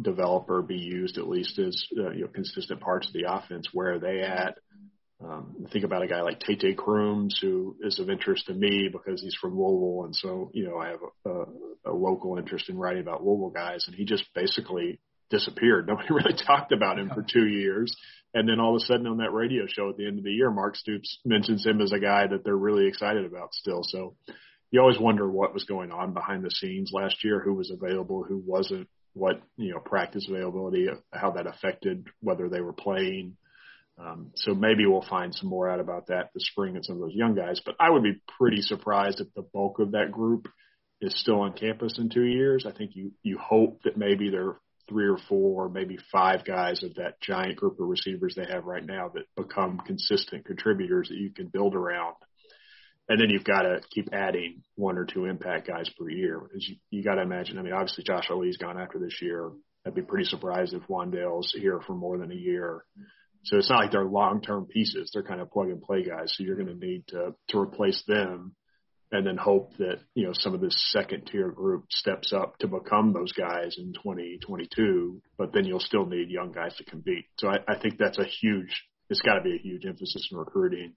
develop 0.01 0.49
or 0.49 0.62
be 0.62 0.77
used 0.77 1.18
at 1.18 1.29
least 1.29 1.59
as 1.59 1.87
uh, 1.99 2.11
you 2.11 2.23
know 2.23 2.29
consistent 2.29 2.81
parts 2.81 3.07
of 3.09 3.12
the 3.12 3.25
offense. 3.29 3.68
Where 3.73 3.94
are 3.94 3.99
they 3.99 4.21
at? 4.21 4.59
Um, 5.22 5.66
think 5.72 5.85
about 5.85 6.02
a 6.02 6.07
guy 6.07 6.20
like 6.22 6.38
Tate 6.38 6.76
Crooms, 6.76 7.38
who 7.40 7.76
is 7.83 7.98
of 7.98 8.09
interest 8.09 8.46
to 8.46 8.54
me 8.54 8.88
because 8.90 9.20
he's 9.20 9.35
from 9.35 9.59
Louisville, 9.59 10.04
and 10.04 10.14
so 10.14 10.50
you 10.54 10.64
know 10.64 10.78
I 10.78 10.90
have 10.90 11.00
a, 11.24 11.31
a, 11.31 11.44
a 11.87 11.92
local 11.92 12.38
interest 12.38 12.68
in 12.68 12.78
writing 12.78 13.02
about 13.02 13.24
Louisville 13.24 13.50
guys, 13.50 13.85
and 13.88 13.96
he 13.96 14.04
just 14.04 14.24
basically 14.35 15.00
disappeared. 15.31 15.87
Nobody 15.88 16.09
really 16.11 16.38
talked 16.46 16.72
about 16.72 16.98
him 16.98 17.11
for 17.12 17.22
two 17.22 17.46
years. 17.46 17.94
And 18.35 18.48
then 18.48 18.61
all 18.61 18.76
of 18.76 18.83
a 18.83 18.85
sudden 18.85 19.07
on 19.07 19.18
that 19.18 19.33
radio 19.33 19.64
show 19.66 19.88
at 19.88 19.96
the 19.96 20.07
end 20.07 20.18
of 20.18 20.24
the 20.24 20.31
year, 20.31 20.50
Mark 20.50 20.76
Stoops 20.76 21.18
mentions 21.24 21.64
him 21.64 21.81
as 21.81 21.92
a 21.92 21.98
guy 21.98 22.26
that 22.26 22.44
they're 22.44 22.54
really 22.54 22.87
excited 22.87 23.24
about 23.24 23.54
still. 23.54 23.81
So 23.83 24.16
you 24.70 24.81
always 24.81 24.98
wonder 24.98 25.28
what 25.28 25.54
was 25.54 25.64
going 25.64 25.90
on 25.90 26.12
behind 26.12 26.44
the 26.44 26.50
scenes 26.50 26.90
last 26.92 27.24
year, 27.24 27.40
who 27.40 27.54
was 27.54 27.70
available, 27.70 28.22
who 28.22 28.42
wasn't, 28.44 28.88
what, 29.14 29.40
you 29.57 29.72
know, 29.72 29.81
practice 29.81 30.28
availability, 30.28 30.87
how 31.12 31.33
that 31.33 31.46
affected 31.46 32.07
whether 32.20 32.48
they 32.48 32.61
were 32.61 32.74
playing. 32.74 33.37
Um, 33.98 34.30
so 34.37 34.54
maybe 34.54 34.87
we'll 34.87 35.04
find 35.08 35.34
some 35.34 35.48
more 35.48 35.68
out 35.68 35.80
about 35.80 36.06
that 36.06 36.30
this 36.32 36.46
spring 36.46 36.76
and 36.76 36.84
some 36.84 36.96
of 36.96 37.02
those 37.02 37.14
young 37.14 37.34
guys. 37.34 37.61
But 37.64 37.74
I 37.80 37.90
would 37.90 38.02
be 38.02 38.20
pretty 38.38 38.62
surprised 38.62 39.20
if 39.20 39.26
the 39.34 39.42
bulk 39.42 39.80
of 39.80 39.92
that 39.92 40.12
group 40.12 40.48
is 41.00 41.18
still 41.20 41.40
on 41.40 41.52
campus 41.52 41.98
in 41.98 42.08
two 42.08 42.24
years. 42.24 42.64
I 42.66 42.72
think 42.72 42.92
you 42.94 43.12
you 43.22 43.38
hope 43.38 43.82
that 43.84 43.96
maybe 43.96 44.30
there 44.30 44.48
are 44.48 44.61
three 44.88 45.08
or 45.08 45.18
four, 45.28 45.66
or 45.66 45.68
maybe 45.68 45.98
five 46.11 46.44
guys 46.44 46.82
of 46.82 46.94
that 46.94 47.20
giant 47.20 47.56
group 47.56 47.78
of 47.78 47.88
receivers 47.88 48.34
they 48.34 48.46
have 48.50 48.64
right 48.64 48.84
now 48.84 49.11
that 49.14 49.24
become 49.37 49.78
consistent 49.87 50.46
contributors 50.46 51.08
that 51.08 51.18
you 51.18 51.30
can 51.30 51.48
build 51.48 51.74
around. 51.74 52.14
And 53.08 53.20
then 53.20 53.30
you've 53.30 53.44
got 53.44 53.62
to 53.62 53.80
keep 53.90 54.08
adding 54.12 54.62
one 54.74 54.98
or 54.98 55.04
two 55.04 55.24
impact 55.24 55.66
guys 55.66 55.90
per 55.98 56.08
year 56.11 56.40
because 56.40 56.68
you, 56.68 56.76
you 56.90 57.02
got 57.02 57.14
to 57.14 57.22
imagine. 57.22 57.58
I 57.58 57.62
mean, 57.62 57.72
obviously 57.72 58.04
Josh 58.04 58.28
Ali's 58.30 58.58
gone 58.58 58.78
after 58.78 58.98
this 58.98 59.20
year. 59.22 59.50
I'd 59.87 59.94
be 59.94 60.02
pretty 60.02 60.24
surprised 60.24 60.74
if 60.74 60.82
Wan'Dale's 60.88 61.54
here 61.56 61.80
for 61.87 61.94
more 61.94 62.18
than 62.18 62.32
a 62.32 62.34
year. 62.34 62.84
So 63.44 63.57
it's 63.57 63.70
not 63.70 63.81
like 63.81 63.92
they're 63.92 64.05
long-term 64.05 64.66
pieces. 64.66 65.11
They're 65.12 65.22
kind 65.22 65.40
of 65.40 65.51
plug-and-play 65.51 66.05
guys. 66.05 66.35
So 66.35 66.44
you're 66.44 66.57
going 66.57 66.68
to 66.68 66.87
need 66.87 67.05
to 67.09 67.35
to 67.48 67.59
replace 67.59 68.03
them, 68.07 68.55
and 69.11 69.27
then 69.27 69.37
hope 69.37 69.77
that 69.79 70.01
you 70.14 70.27
know 70.27 70.33
some 70.35 70.55
of 70.55 70.61
this 70.61 70.77
second-tier 70.92 71.51
group 71.51 71.85
steps 71.90 72.33
up 72.33 72.59
to 72.59 72.68
become 72.68 73.12
those 73.12 73.33
guys 73.33 73.77
in 73.79 73.92
2022. 73.92 75.22
But 75.37 75.53
then 75.53 75.64
you'll 75.64 75.81
still 75.81 76.07
need 76.07 76.31
young 76.31 76.53
guys 76.53 76.74
to 76.77 76.85
compete. 76.85 77.27
So 77.38 77.48
I, 77.48 77.59
I 77.66 77.79
think 77.79 77.98
that's 77.98 78.18
a 78.18 78.24
huge. 78.24 78.85
It's 79.11 79.22
got 79.22 79.35
to 79.35 79.42
be 79.42 79.55
a 79.55 79.62
huge 79.62 79.87
emphasis 79.87 80.29
in 80.31 80.37
recruiting, 80.37 80.94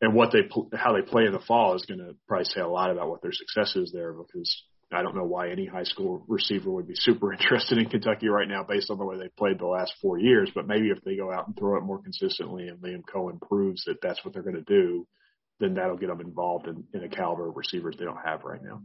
and 0.00 0.14
what 0.14 0.32
they 0.32 0.48
how 0.76 0.94
they 0.94 1.02
play 1.02 1.26
in 1.26 1.32
the 1.32 1.40
fall 1.40 1.74
is 1.74 1.86
going 1.86 2.00
to 2.00 2.16
probably 2.26 2.46
say 2.46 2.60
a 2.60 2.68
lot 2.68 2.90
about 2.90 3.08
what 3.08 3.22
their 3.22 3.32
success 3.32 3.76
is 3.76 3.92
there 3.92 4.12
because 4.12 4.64
I 4.92 5.02
don't 5.02 5.14
know 5.14 5.24
why 5.24 5.50
any 5.50 5.66
high 5.66 5.84
school 5.84 6.24
receiver 6.26 6.70
would 6.70 6.88
be 6.88 6.94
super 6.96 7.32
interested 7.40 7.78
in 7.78 7.88
Kentucky 7.88 8.28
right 8.28 8.48
now 8.48 8.64
based 8.68 8.90
on 8.90 8.98
the 8.98 9.04
way 9.04 9.18
they've 9.18 9.36
played 9.36 9.58
the 9.58 9.66
last 9.66 9.92
four 10.02 10.18
years. 10.18 10.50
But 10.54 10.66
maybe 10.66 10.88
if 10.88 11.02
they 11.04 11.16
go 11.16 11.32
out 11.32 11.46
and 11.46 11.56
throw 11.56 11.78
it 11.78 11.84
more 11.84 12.02
consistently 12.02 12.68
and 12.68 12.78
Liam 12.78 13.02
Coen 13.02 13.40
proves 13.40 13.84
that 13.84 14.02
that's 14.02 14.24
what 14.24 14.34
they're 14.34 14.42
going 14.42 14.56
to 14.56 14.62
do, 14.62 15.06
then 15.60 15.74
that'll 15.74 15.96
get 15.96 16.08
them 16.08 16.20
involved 16.20 16.66
in, 16.66 16.84
in 16.94 17.04
a 17.04 17.08
caliber 17.08 17.48
of 17.48 17.56
receivers 17.56 17.94
they 17.98 18.04
don't 18.04 18.24
have 18.24 18.42
right 18.44 18.62
now. 18.62 18.82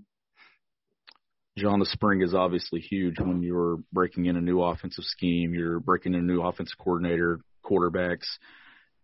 John, 1.58 1.80
the 1.80 1.86
spring 1.86 2.22
is 2.22 2.34
obviously 2.34 2.82
huge 2.82 3.18
when 3.18 3.42
you're 3.42 3.78
breaking 3.94 4.26
in 4.26 4.36
a 4.36 4.42
new 4.42 4.62
offensive 4.62 5.06
scheme, 5.06 5.54
you're 5.54 5.80
breaking 5.80 6.14
in 6.14 6.20
a 6.20 6.24
new 6.24 6.42
offensive 6.42 6.78
coordinator, 6.78 7.40
quarterbacks. 7.64 8.28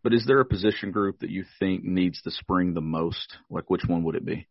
But 0.03 0.13
is 0.13 0.25
there 0.25 0.41
a 0.41 0.45
position 0.45 0.91
group 0.91 1.19
that 1.19 1.29
you 1.29 1.45
think 1.59 1.85
needs 1.85 2.21
the 2.23 2.31
spring 2.31 2.73
the 2.73 2.81
most? 2.81 3.37
Like, 3.49 3.69
which 3.69 3.85
one 3.87 4.03
would 4.03 4.15
it 4.15 4.25
be? 4.25 4.47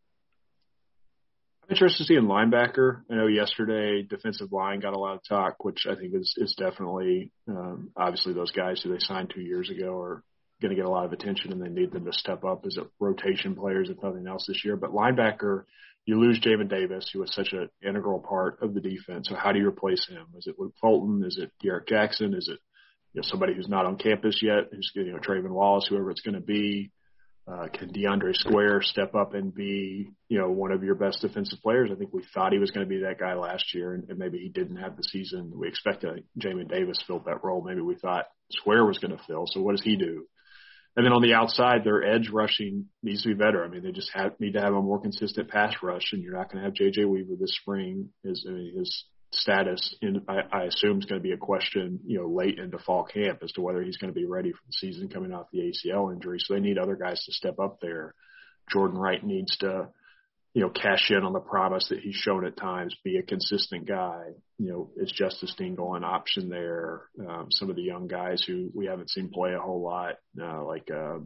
Interested 1.70 1.98
to 1.98 2.04
see 2.04 2.16
in 2.16 2.26
linebacker. 2.26 3.02
I 3.08 3.14
know 3.14 3.28
yesterday 3.28 4.02
defensive 4.02 4.50
line 4.50 4.80
got 4.80 4.92
a 4.92 4.98
lot 4.98 5.14
of 5.14 5.20
talk, 5.22 5.62
which 5.64 5.86
I 5.88 5.94
think 5.94 6.14
is 6.14 6.34
is 6.36 6.56
definitely 6.58 7.30
um, 7.46 7.90
obviously 7.96 8.32
those 8.32 8.50
guys 8.50 8.82
who 8.82 8.90
they 8.90 8.98
signed 8.98 9.30
two 9.32 9.40
years 9.40 9.70
ago 9.70 9.96
are 10.00 10.24
going 10.60 10.70
to 10.70 10.76
get 10.76 10.84
a 10.84 10.90
lot 10.90 11.04
of 11.04 11.12
attention, 11.12 11.52
and 11.52 11.62
they 11.62 11.68
need 11.68 11.92
them 11.92 12.06
to 12.06 12.12
step 12.12 12.44
up 12.44 12.64
as 12.66 12.76
a 12.76 12.88
rotation 12.98 13.54
players 13.54 13.88
if 13.88 14.02
nothing 14.02 14.26
else 14.26 14.46
this 14.48 14.64
year. 14.64 14.76
But 14.76 14.90
linebacker, 14.90 15.62
you 16.06 16.18
lose 16.18 16.40
Jamin 16.40 16.68
Davis, 16.68 17.08
who 17.12 17.20
was 17.20 17.32
such 17.32 17.52
an 17.52 17.68
integral 17.86 18.18
part 18.18 18.60
of 18.62 18.74
the 18.74 18.80
defense. 18.80 19.28
So 19.28 19.36
how 19.36 19.52
do 19.52 19.60
you 19.60 19.68
replace 19.68 20.08
him? 20.08 20.26
Is 20.36 20.48
it 20.48 20.56
Luke 20.58 20.74
Fulton? 20.80 21.22
Is 21.24 21.38
it 21.38 21.52
D'Eryk 21.62 21.86
Jackson? 21.86 22.34
Is 22.34 22.48
it 22.48 22.58
you 23.12 23.20
know 23.20 23.28
somebody 23.28 23.54
who's 23.54 23.68
not 23.68 23.86
on 23.86 23.96
campus 23.96 24.40
yet? 24.42 24.70
Who's 24.72 24.90
you 24.96 25.12
know 25.12 25.18
Trayvon 25.18 25.50
Wallace, 25.50 25.86
whoever 25.88 26.10
it's 26.10 26.22
going 26.22 26.34
to 26.34 26.40
be? 26.40 26.90
Uh, 27.48 27.66
can 27.72 27.92
DeAndre 27.92 28.34
Square 28.34 28.82
step 28.82 29.14
up 29.14 29.34
and 29.34 29.52
be, 29.52 30.10
you 30.28 30.38
know, 30.38 30.50
one 30.50 30.70
of 30.70 30.84
your 30.84 30.94
best 30.94 31.20
defensive 31.20 31.58
players? 31.62 31.90
I 31.92 31.96
think 31.96 32.12
we 32.12 32.22
thought 32.32 32.52
he 32.52 32.58
was 32.58 32.70
going 32.70 32.86
to 32.86 32.88
be 32.88 33.02
that 33.02 33.18
guy 33.18 33.34
last 33.34 33.74
year, 33.74 33.94
and, 33.94 34.08
and 34.08 34.18
maybe 34.18 34.38
he 34.38 34.48
didn't 34.48 34.76
have 34.76 34.96
the 34.96 35.02
season 35.02 35.52
we 35.54 35.66
expected. 35.66 36.24
Jamin 36.38 36.68
Davis 36.68 37.02
filled 37.06 37.24
that 37.24 37.42
role. 37.42 37.62
Maybe 37.62 37.80
we 37.80 37.96
thought 37.96 38.26
Square 38.52 38.86
was 38.86 38.98
going 38.98 39.16
to 39.16 39.24
fill. 39.26 39.46
So 39.46 39.62
what 39.62 39.72
does 39.72 39.84
he 39.84 39.96
do? 39.96 40.26
And 40.96 41.06
then 41.06 41.12
on 41.12 41.22
the 41.22 41.34
outside, 41.34 41.84
their 41.84 42.02
edge 42.02 42.30
rushing 42.32 42.86
needs 43.02 43.22
to 43.22 43.28
be 43.28 43.34
better. 43.34 43.64
I 43.64 43.68
mean, 43.68 43.82
they 43.82 43.92
just 43.92 44.10
have, 44.12 44.38
need 44.40 44.54
to 44.54 44.60
have 44.60 44.74
a 44.74 44.82
more 44.82 45.00
consistent 45.00 45.48
pass 45.48 45.74
rush, 45.82 46.12
and 46.12 46.22
you're 46.22 46.36
not 46.36 46.50
going 46.50 46.62
to 46.62 46.64
have 46.64 46.74
J.J. 46.74 47.04
Weaver 47.04 47.34
this 47.38 47.56
spring. 47.60 48.10
His, 48.24 48.44
I 48.48 48.52
mean, 48.52 48.76
his 48.76 49.04
status, 49.32 49.94
in, 50.02 50.22
I, 50.28 50.40
I 50.52 50.62
assume, 50.64 50.98
is 50.98 51.06
going 51.06 51.20
to 51.20 51.28
be 51.28 51.32
a 51.32 51.38
question, 51.38 52.00
you 52.04 52.18
know, 52.18 52.28
late 52.28 52.58
into 52.58 52.78
fall 52.78 53.04
camp 53.04 53.40
as 53.42 53.52
to 53.52 53.60
whether 53.60 53.82
he's 53.82 53.96
going 53.96 54.12
to 54.12 54.18
be 54.18 54.26
ready 54.26 54.52
for 54.52 54.60
the 54.66 54.72
season 54.72 55.08
coming 55.08 55.32
off 55.32 55.46
the 55.52 55.60
ACL 55.60 56.12
injury. 56.12 56.38
So 56.40 56.54
they 56.54 56.60
need 56.60 56.78
other 56.78 56.96
guys 56.96 57.24
to 57.24 57.32
step 57.32 57.58
up 57.58 57.78
there. 57.80 58.14
Jordan 58.70 58.98
Wright 58.98 59.24
needs 59.24 59.56
to, 59.58 59.88
you 60.54 60.62
know, 60.62 60.70
cash 60.70 61.10
in 61.10 61.24
on 61.24 61.32
the 61.32 61.40
promise 61.40 61.88
that 61.90 62.00
he's 62.00 62.16
shown 62.16 62.44
at 62.44 62.56
times, 62.56 62.96
be 63.04 63.18
a 63.18 63.22
consistent 63.22 63.86
guy. 63.86 64.24
You 64.58 64.68
know, 64.68 64.90
is 64.96 65.12
Justice 65.12 65.54
Dingle 65.56 65.94
an 65.94 66.04
option 66.04 66.48
there? 66.48 67.02
Um, 67.18 67.48
some 67.50 67.70
of 67.70 67.76
the 67.76 67.82
young 67.82 68.08
guys 68.08 68.42
who 68.46 68.70
we 68.74 68.86
haven't 68.86 69.10
seen 69.10 69.30
play 69.32 69.54
a 69.54 69.60
whole 69.60 69.82
lot, 69.82 70.16
uh, 70.40 70.64
like 70.64 70.88
uh, 70.90 71.18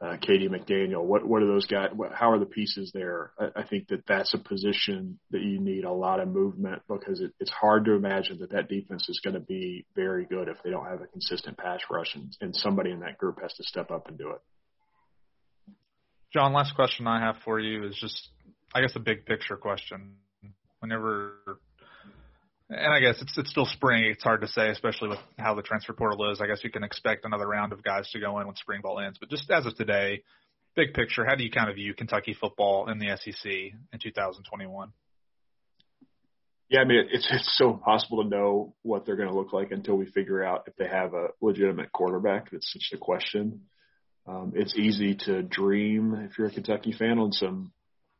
uh, 0.00 0.16
KD 0.16 0.48
McDaniel. 0.48 1.02
What 1.02 1.26
what 1.26 1.42
are 1.42 1.46
those 1.46 1.66
guys? 1.66 1.90
What, 1.94 2.12
how 2.12 2.30
are 2.30 2.38
the 2.38 2.46
pieces 2.46 2.92
there? 2.94 3.32
I, 3.38 3.60
I 3.60 3.66
think 3.66 3.88
that 3.88 4.06
that's 4.06 4.32
a 4.34 4.38
position 4.38 5.18
that 5.30 5.42
you 5.42 5.60
need 5.60 5.84
a 5.84 5.92
lot 5.92 6.20
of 6.20 6.28
movement 6.28 6.82
because 6.88 7.20
it, 7.20 7.32
it's 7.40 7.50
hard 7.50 7.84
to 7.86 7.94
imagine 7.94 8.38
that 8.40 8.50
that 8.52 8.68
defense 8.68 9.08
is 9.08 9.20
going 9.22 9.34
to 9.34 9.40
be 9.40 9.86
very 9.96 10.24
good 10.24 10.48
if 10.48 10.56
they 10.62 10.70
don't 10.70 10.86
have 10.86 11.02
a 11.02 11.06
consistent 11.06 11.58
pass 11.58 11.80
rush, 11.90 12.14
and, 12.14 12.36
and 12.40 12.54
somebody 12.54 12.90
in 12.90 13.00
that 13.00 13.18
group 13.18 13.40
has 13.42 13.52
to 13.54 13.64
step 13.64 13.90
up 13.90 14.08
and 14.08 14.18
do 14.18 14.30
it. 14.30 14.40
John, 16.32 16.52
last 16.52 16.74
question 16.74 17.06
I 17.06 17.20
have 17.20 17.36
for 17.44 17.58
you 17.58 17.86
is 17.86 17.96
just, 17.96 18.28
I 18.74 18.82
guess, 18.82 18.94
a 18.94 19.00
big 19.00 19.24
picture 19.24 19.56
question. 19.56 20.16
Whenever 20.80 21.32
and 22.70 22.92
I 22.92 23.00
guess 23.00 23.20
it's 23.20 23.36
it's 23.38 23.50
still 23.50 23.66
spring. 23.66 24.04
It's 24.04 24.22
hard 24.22 24.42
to 24.42 24.48
say, 24.48 24.68
especially 24.68 25.08
with 25.08 25.18
how 25.38 25.54
the 25.54 25.62
transfer 25.62 25.92
portal 25.94 26.30
is. 26.30 26.40
I 26.40 26.46
guess 26.46 26.62
you 26.62 26.70
can 26.70 26.84
expect 26.84 27.24
another 27.24 27.46
round 27.46 27.72
of 27.72 27.82
guys 27.82 28.10
to 28.10 28.20
go 28.20 28.38
in 28.40 28.46
when 28.46 28.56
spring 28.56 28.80
ball 28.82 29.00
ends. 29.00 29.18
But 29.18 29.30
just 29.30 29.50
as 29.50 29.64
of 29.66 29.74
today, 29.76 30.22
big 30.76 30.92
picture, 30.92 31.24
how 31.24 31.34
do 31.34 31.44
you 31.44 31.50
kind 31.50 31.70
of 31.70 31.76
view 31.76 31.94
Kentucky 31.94 32.36
football 32.38 32.90
in 32.90 32.98
the 32.98 33.16
SEC 33.16 33.50
in 33.50 33.98
2021? 34.02 34.92
Yeah, 36.68 36.80
I 36.80 36.84
mean 36.84 37.08
it's 37.10 37.26
it's 37.30 37.56
so 37.56 37.70
impossible 37.70 38.22
to 38.22 38.28
know 38.28 38.74
what 38.82 39.06
they're 39.06 39.16
going 39.16 39.30
to 39.30 39.34
look 39.34 39.54
like 39.54 39.70
until 39.70 39.96
we 39.96 40.04
figure 40.04 40.44
out 40.44 40.64
if 40.66 40.76
they 40.76 40.86
have 40.86 41.14
a 41.14 41.28
legitimate 41.40 41.90
quarterback. 41.92 42.50
That's 42.50 42.70
such 42.70 42.90
a 42.92 42.98
question. 42.98 43.62
Um, 44.26 44.52
it's 44.54 44.76
easy 44.76 45.16
to 45.24 45.42
dream 45.42 46.14
if 46.30 46.36
you're 46.36 46.48
a 46.48 46.52
Kentucky 46.52 46.92
fan 46.92 47.18
on 47.18 47.32
some 47.32 47.72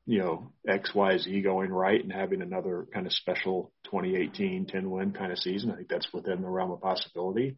you 0.08 0.20
know, 0.20 0.52
X, 0.66 0.94
Y, 0.94 1.18
Z 1.18 1.42
going 1.42 1.70
right 1.70 2.02
and 2.02 2.10
having 2.10 2.40
another 2.40 2.86
kind 2.94 3.06
of 3.06 3.12
special 3.12 3.70
2018 3.84 4.64
10 4.64 4.90
win 4.90 5.12
kind 5.12 5.30
of 5.30 5.38
season. 5.38 5.70
I 5.70 5.76
think 5.76 5.88
that's 5.88 6.10
within 6.14 6.40
the 6.40 6.48
realm 6.48 6.70
of 6.70 6.80
possibility. 6.80 7.56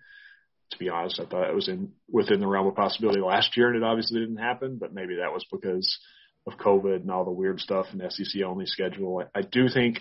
To 0.72 0.78
be 0.78 0.88
honest, 0.88 1.20
I 1.20 1.26
thought 1.26 1.48
it 1.48 1.54
was 1.54 1.68
in 1.68 1.92
within 2.10 2.40
the 2.40 2.48
realm 2.48 2.66
of 2.66 2.74
possibility 2.74 3.20
last 3.20 3.56
year, 3.56 3.68
and 3.68 3.76
it 3.76 3.84
obviously 3.84 4.18
didn't 4.18 4.38
happen. 4.38 4.78
But 4.80 4.92
maybe 4.92 5.16
that 5.16 5.32
was 5.32 5.46
because 5.50 5.96
of 6.44 6.58
COVID 6.58 7.02
and 7.02 7.10
all 7.12 7.24
the 7.24 7.30
weird 7.30 7.60
stuff 7.60 7.86
and 7.92 8.02
SEC 8.12 8.42
only 8.42 8.66
schedule. 8.66 9.22
I, 9.32 9.38
I 9.38 9.42
do 9.42 9.68
think 9.68 10.00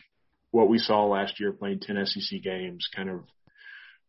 what 0.49 0.69
we 0.69 0.79
saw 0.79 1.05
last 1.05 1.39
year 1.39 1.51
playing 1.51 1.81
10 1.81 2.03
SEC 2.07 2.41
games 2.41 2.88
kind 2.95 3.12
of 3.12 3.25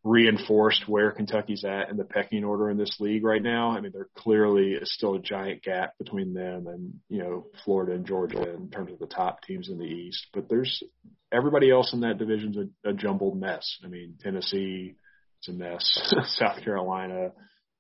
reinforced 0.03 0.89
where 0.89 1.11
Kentucky's 1.11 1.65
at 1.65 1.91
in 1.91 1.97
the 1.97 2.05
pecking 2.05 2.45
order 2.45 2.71
in 2.71 2.79
this 2.79 2.97
league 3.01 3.23
right 3.23 3.43
now. 3.43 3.71
I 3.71 3.81
mean, 3.81 3.93
there 3.93 4.09
clearly 4.17 4.73
is 4.73 4.93
still 4.95 5.15
a 5.15 5.21
giant 5.21 5.63
gap 5.63 5.99
between 5.99 6.33
them 6.33 6.67
and, 6.69 6.95
you 7.09 7.19
know, 7.19 7.47
Florida 7.65 7.93
and 7.93 8.07
Georgia 8.07 8.55
in 8.55 8.71
terms 8.71 8.93
of 8.93 8.99
the 8.99 9.07
top 9.07 9.43
teams 9.43 9.69
in 9.69 9.79
the 9.79 9.85
East. 9.85 10.27
But 10.33 10.49
there's 10.49 10.83
everybody 11.31 11.71
else 11.71 11.93
in 11.93 12.01
that 12.01 12.19
division's 12.19 12.57
a, 12.57 12.89
a 12.89 12.95
jumbled 12.95 13.39
mess. 13.39 13.79
I 13.85 13.89
mean, 13.89 14.15
Tennessee, 14.19 14.95
it's 15.39 15.49
a 15.49 15.53
mess. 15.53 16.15
South 16.39 16.65
Carolina, 16.65 17.33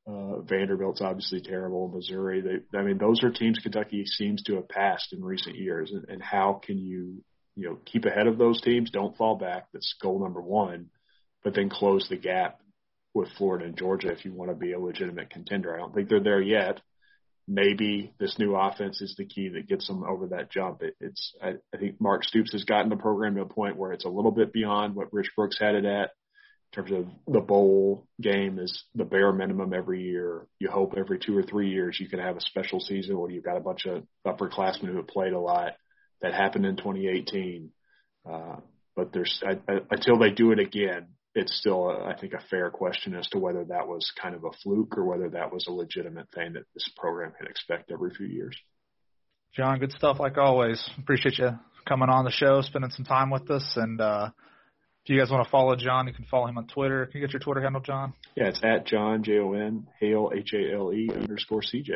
uh, 0.07 0.41
Vanderbilt's 0.43 1.01
obviously 1.01 1.41
terrible. 1.41 1.89
Missouri, 1.89 2.43
they, 2.43 2.79
I 2.79 2.83
mean, 2.83 2.99
those 2.99 3.25
are 3.25 3.31
teams 3.31 3.61
Kentucky 3.63 4.05
seems 4.05 4.43
to 4.43 4.57
have 4.57 4.69
passed 4.69 5.15
in 5.15 5.25
recent 5.25 5.57
years. 5.57 5.91
And, 5.91 6.07
and 6.11 6.23
how 6.23 6.61
can 6.63 6.77
you, 6.77 7.23
you 7.57 7.67
know, 7.71 7.79
keep 7.87 8.05
ahead 8.05 8.27
of 8.27 8.37
those 8.37 8.61
teams? 8.61 8.91
Don't 8.91 9.17
fall 9.17 9.37
back. 9.37 9.69
That's 9.73 9.95
goal 10.03 10.21
number 10.21 10.43
one 10.43 10.91
but 11.45 11.55
then 11.55 11.69
close 11.69 12.07
the 12.09 12.17
gap 12.17 12.61
with 13.15 13.29
Florida 13.37 13.65
and 13.65 13.77
Georgia 13.77 14.13
if 14.13 14.25
you 14.25 14.33
want 14.33 14.51
to 14.51 14.57
be 14.57 14.73
a 14.73 14.79
legitimate 14.79 15.31
contender. 15.31 15.75
I 15.75 15.79
don't 15.79 15.95
think 15.95 16.09
they're 16.09 16.23
there 16.23 16.41
yet. 16.41 16.81
Maybe 17.49 18.13
this 18.21 18.39
new 18.39 18.55
offense 18.55 19.01
is 19.01 19.15
the 19.17 19.25
key 19.25 19.49
that 19.49 19.67
gets 19.67 19.87
them 19.89 20.05
over 20.05 20.29
that 20.29 20.53
jump. 20.53 20.83
It, 20.83 20.95
it's 21.01 21.35
I, 21.43 21.55
I 21.75 21.79
think 21.79 22.01
Mark 22.01 22.23
Stoops 22.25 22.53
has 22.53 22.65
gotten 22.65 22.91
the 22.91 22.97
program 22.97 23.35
to 23.35 23.43
a 23.43 23.47
point 23.47 23.77
where 23.77 23.93
it's 23.93 24.05
a 24.05 24.11
little 24.11 24.31
bit 24.31 24.53
beyond 24.53 24.95
what 24.95 25.13
Rich 25.13 25.31
Brooks 25.35 25.59
had 25.59 25.75
it 25.75 25.85
at 25.85 26.11
in 26.73 26.85
terms 26.85 26.93
of 26.93 27.33
the 27.33 27.41
bowl 27.41 28.07
game 28.21 28.59
is 28.61 28.85
the 28.95 29.05
bare 29.05 29.33
minimum 29.33 29.73
every 29.75 30.03
year. 30.03 30.47
You 30.61 30.71
hope 30.71 30.95
every 30.97 31.19
two 31.19 31.37
or 31.37 31.43
three 31.43 31.71
years 31.71 31.99
you 31.99 32.09
can 32.09 32.21
have 32.21 32.37
a 32.37 32.41
special 32.41 32.79
season 32.79 33.19
where 33.19 33.31
you've 33.31 33.45
got 33.45 33.57
a 33.57 33.61
bunch 33.61 33.87
of 33.87 34.05
upperclassmen 34.25 34.87
who 34.87 34.97
have 34.99 35.09
played 35.09 35.33
a 35.33 35.41
lot. 35.41 35.73
That 36.23 36.35
happened 36.35 36.67
in 36.67 36.77
2018. 36.77 37.71
Uh, 38.31 38.57
but 38.95 39.13
there's 39.13 39.43
I, 39.45 39.53
I, 39.73 39.79
until 39.91 40.19
they 40.19 40.31
do 40.31 40.53
it 40.53 40.61
again, 40.61 41.09
it's 41.35 41.57
still, 41.59 41.91
a, 41.91 42.05
I 42.05 42.17
think, 42.19 42.33
a 42.33 42.43
fair 42.51 42.71
question 42.71 43.15
as 43.15 43.27
to 43.29 43.39
whether 43.39 43.65
that 43.65 43.87
was 43.87 44.11
kind 44.21 44.35
of 44.35 44.45
a 44.45 44.51
fluke 44.63 44.97
or 44.99 45.05
whether 45.05 45.29
that 45.31 45.53
was 45.53 45.67
a 45.69 45.73
legitimate 45.73 46.29
thing 46.35 46.55
that 46.55 46.65
this 46.75 46.89
program 46.97 47.33
can 47.39 47.47
expect 47.47 47.91
every 47.93 48.11
few 48.11 48.27
years. 48.27 48.57
John, 49.55 49.79
good 49.79 49.93
stuff 49.93 50.19
like 50.21 50.39
always. 50.39 50.89
Appreciate 50.99 51.39
you 51.39 51.51
coming 51.87 52.09
on 52.09 52.25
the 52.25 52.31
show, 52.31 52.63
spending 52.63 52.91
some 52.91 53.05
time 53.05 53.31
with 53.31 53.51
us. 53.51 53.73
And 53.77 54.01
uh, 54.01 54.31
if 55.05 55.11
you 55.11 55.19
guys 55.19 55.31
want 55.31 55.45
to 55.45 55.51
follow 55.51 55.75
John, 55.77 56.07
you 56.07 56.15
can 56.15 56.25
follow 56.27 56.47
him 56.47 56.59
on 56.59 56.67
Twitter. 56.67 57.07
Can 57.07 57.21
you 57.21 57.27
get 57.27 57.33
your 57.33 57.41
Twitter 57.41 57.63
handle, 57.63 57.81
John? 57.81 58.13
Yeah, 58.37 58.49
it's 58.49 58.61
at 58.63 58.87
John 58.87 59.25
J 59.25 59.39
O 59.39 59.53
N 59.55 59.87
Hale 59.99 60.31
H 60.37 60.53
A 60.55 60.75
L 60.75 60.93
E 60.93 61.11
underscore 61.13 61.63
C 61.63 61.83
J. 61.83 61.95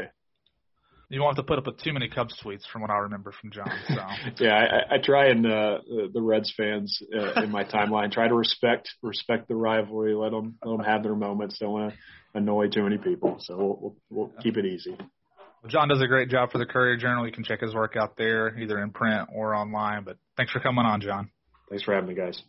You 1.11 1.21
won't 1.21 1.37
have 1.37 1.45
to 1.45 1.49
put 1.49 1.59
up 1.59 1.67
with 1.67 1.79
too 1.83 1.93
many 1.93 2.09
Cubs 2.09 2.35
tweets, 2.43 2.63
from 2.73 2.83
what 2.83 2.91
I 2.91 2.99
remember 2.99 3.33
from 3.33 3.51
John. 3.51 3.71
So 3.89 3.95
yeah, 4.45 4.55
I, 4.55 4.95
I 4.95 4.99
try 5.03 5.29
and 5.29 5.47
uh, 5.47 5.79
the 6.13 6.21
Reds 6.21 6.53
fans 6.57 7.01
uh, 7.15 7.43
in 7.43 7.51
my 7.51 7.65
timeline 7.65 8.11
try 8.11 8.29
to 8.29 8.35
respect 8.35 8.91
respect 9.03 9.49
the 9.49 9.57
rivalry, 9.57 10.15
let 10.15 10.31
them 10.31 10.57
let 10.65 10.77
them 10.77 10.85
have 10.85 11.03
their 11.03 11.15
moments. 11.15 11.59
Don't 11.59 11.73
want 11.73 11.93
to 11.93 11.99
annoy 12.39 12.69
too 12.69 12.83
many 12.83 12.99
people, 12.99 13.37
so 13.41 13.57
we'll 13.57 13.79
we'll, 13.81 13.97
we'll 14.11 14.43
keep 14.43 14.57
it 14.57 14.65
easy. 14.65 14.97
Well, 14.99 15.71
John 15.71 15.89
does 15.89 16.03
a 16.03 16.07
great 16.07 16.29
job 16.29 16.53
for 16.53 16.59
the 16.59 16.67
Courier 16.67 16.97
Journal. 16.97 17.27
You 17.27 17.33
can 17.33 17.45
check 17.45 17.61
his 17.61 17.75
work 17.75 17.97
out 17.97 18.17
there, 18.17 18.59
either 18.59 18.79
in 18.83 18.91
print 18.91 19.29
or 19.33 19.55
online. 19.55 20.05
But 20.05 20.19
thanks 20.37 20.53
for 20.53 20.61
coming 20.61 20.85
on, 20.85 21.01
John. 21.01 21.31
Thanks 21.71 21.85
for 21.85 21.95
having 21.95 22.09
me, 22.09 22.15
guys. 22.15 22.43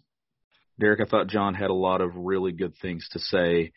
Derek, 0.79 0.99
I 0.99 1.09
thought 1.09 1.27
John 1.27 1.53
had 1.53 1.69
a 1.69 1.73
lot 1.73 2.01
of 2.01 2.11
really 2.15 2.51
good 2.51 2.73
things 2.81 3.07
to 3.11 3.19
say 3.19 3.71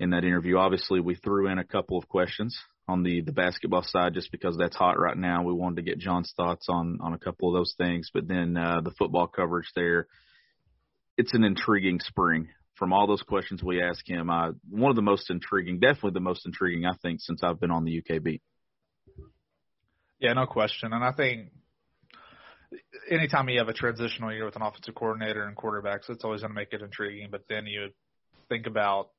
in 0.00 0.10
that 0.10 0.24
interview. 0.24 0.56
Obviously, 0.56 0.98
we 0.98 1.14
threw 1.14 1.48
in 1.48 1.58
a 1.58 1.64
couple 1.64 1.98
of 1.98 2.08
questions 2.08 2.58
on 2.88 3.02
the 3.02 3.20
the 3.20 3.32
basketball 3.32 3.82
side 3.82 4.14
just 4.14 4.32
because 4.32 4.56
that's 4.56 4.76
hot 4.76 4.98
right 4.98 5.16
now. 5.16 5.42
We 5.42 5.52
wanted 5.52 5.76
to 5.76 5.82
get 5.82 5.98
John's 5.98 6.32
thoughts 6.36 6.66
on 6.68 6.98
on 7.00 7.12
a 7.12 7.18
couple 7.18 7.48
of 7.48 7.58
those 7.58 7.74
things, 7.76 8.10
but 8.12 8.26
then 8.26 8.56
uh, 8.56 8.80
the 8.82 8.92
football 8.92 9.26
coverage 9.26 9.70
there. 9.74 10.06
It's 11.16 11.34
an 11.34 11.44
intriguing 11.44 12.00
spring. 12.00 12.48
From 12.76 12.94
all 12.94 13.06
those 13.06 13.20
questions 13.20 13.62
we 13.62 13.82
ask 13.82 14.08
him, 14.08 14.30
I, 14.30 14.52
one 14.70 14.88
of 14.88 14.96
the 14.96 15.02
most 15.02 15.28
intriguing, 15.28 15.80
definitely 15.80 16.12
the 16.12 16.20
most 16.20 16.46
intriguing, 16.46 16.86
I 16.86 16.94
think, 17.02 17.20
since 17.20 17.42
I've 17.42 17.60
been 17.60 17.70
on 17.70 17.84
the 17.84 17.98
UK 17.98 18.22
beat. 18.22 18.40
Yeah, 20.18 20.32
no 20.32 20.46
question. 20.46 20.94
And 20.94 21.04
I 21.04 21.12
think 21.12 21.50
anytime 23.10 23.48
you 23.48 23.58
have 23.58 23.68
a 23.68 23.74
transitional 23.74 24.32
year 24.32 24.44
with 24.44 24.56
an 24.56 24.62
offensive 24.62 24.94
coordinator 24.94 25.44
and 25.44 25.56
quarterbacks, 25.56 26.08
it's 26.08 26.24
always 26.24 26.40
going 26.40 26.52
to 26.52 26.54
make 26.54 26.72
it 26.72 26.82
intriguing. 26.82 27.28
But 27.30 27.42
then 27.48 27.66
you 27.66 27.88
think 28.48 28.66
about 28.66 29.10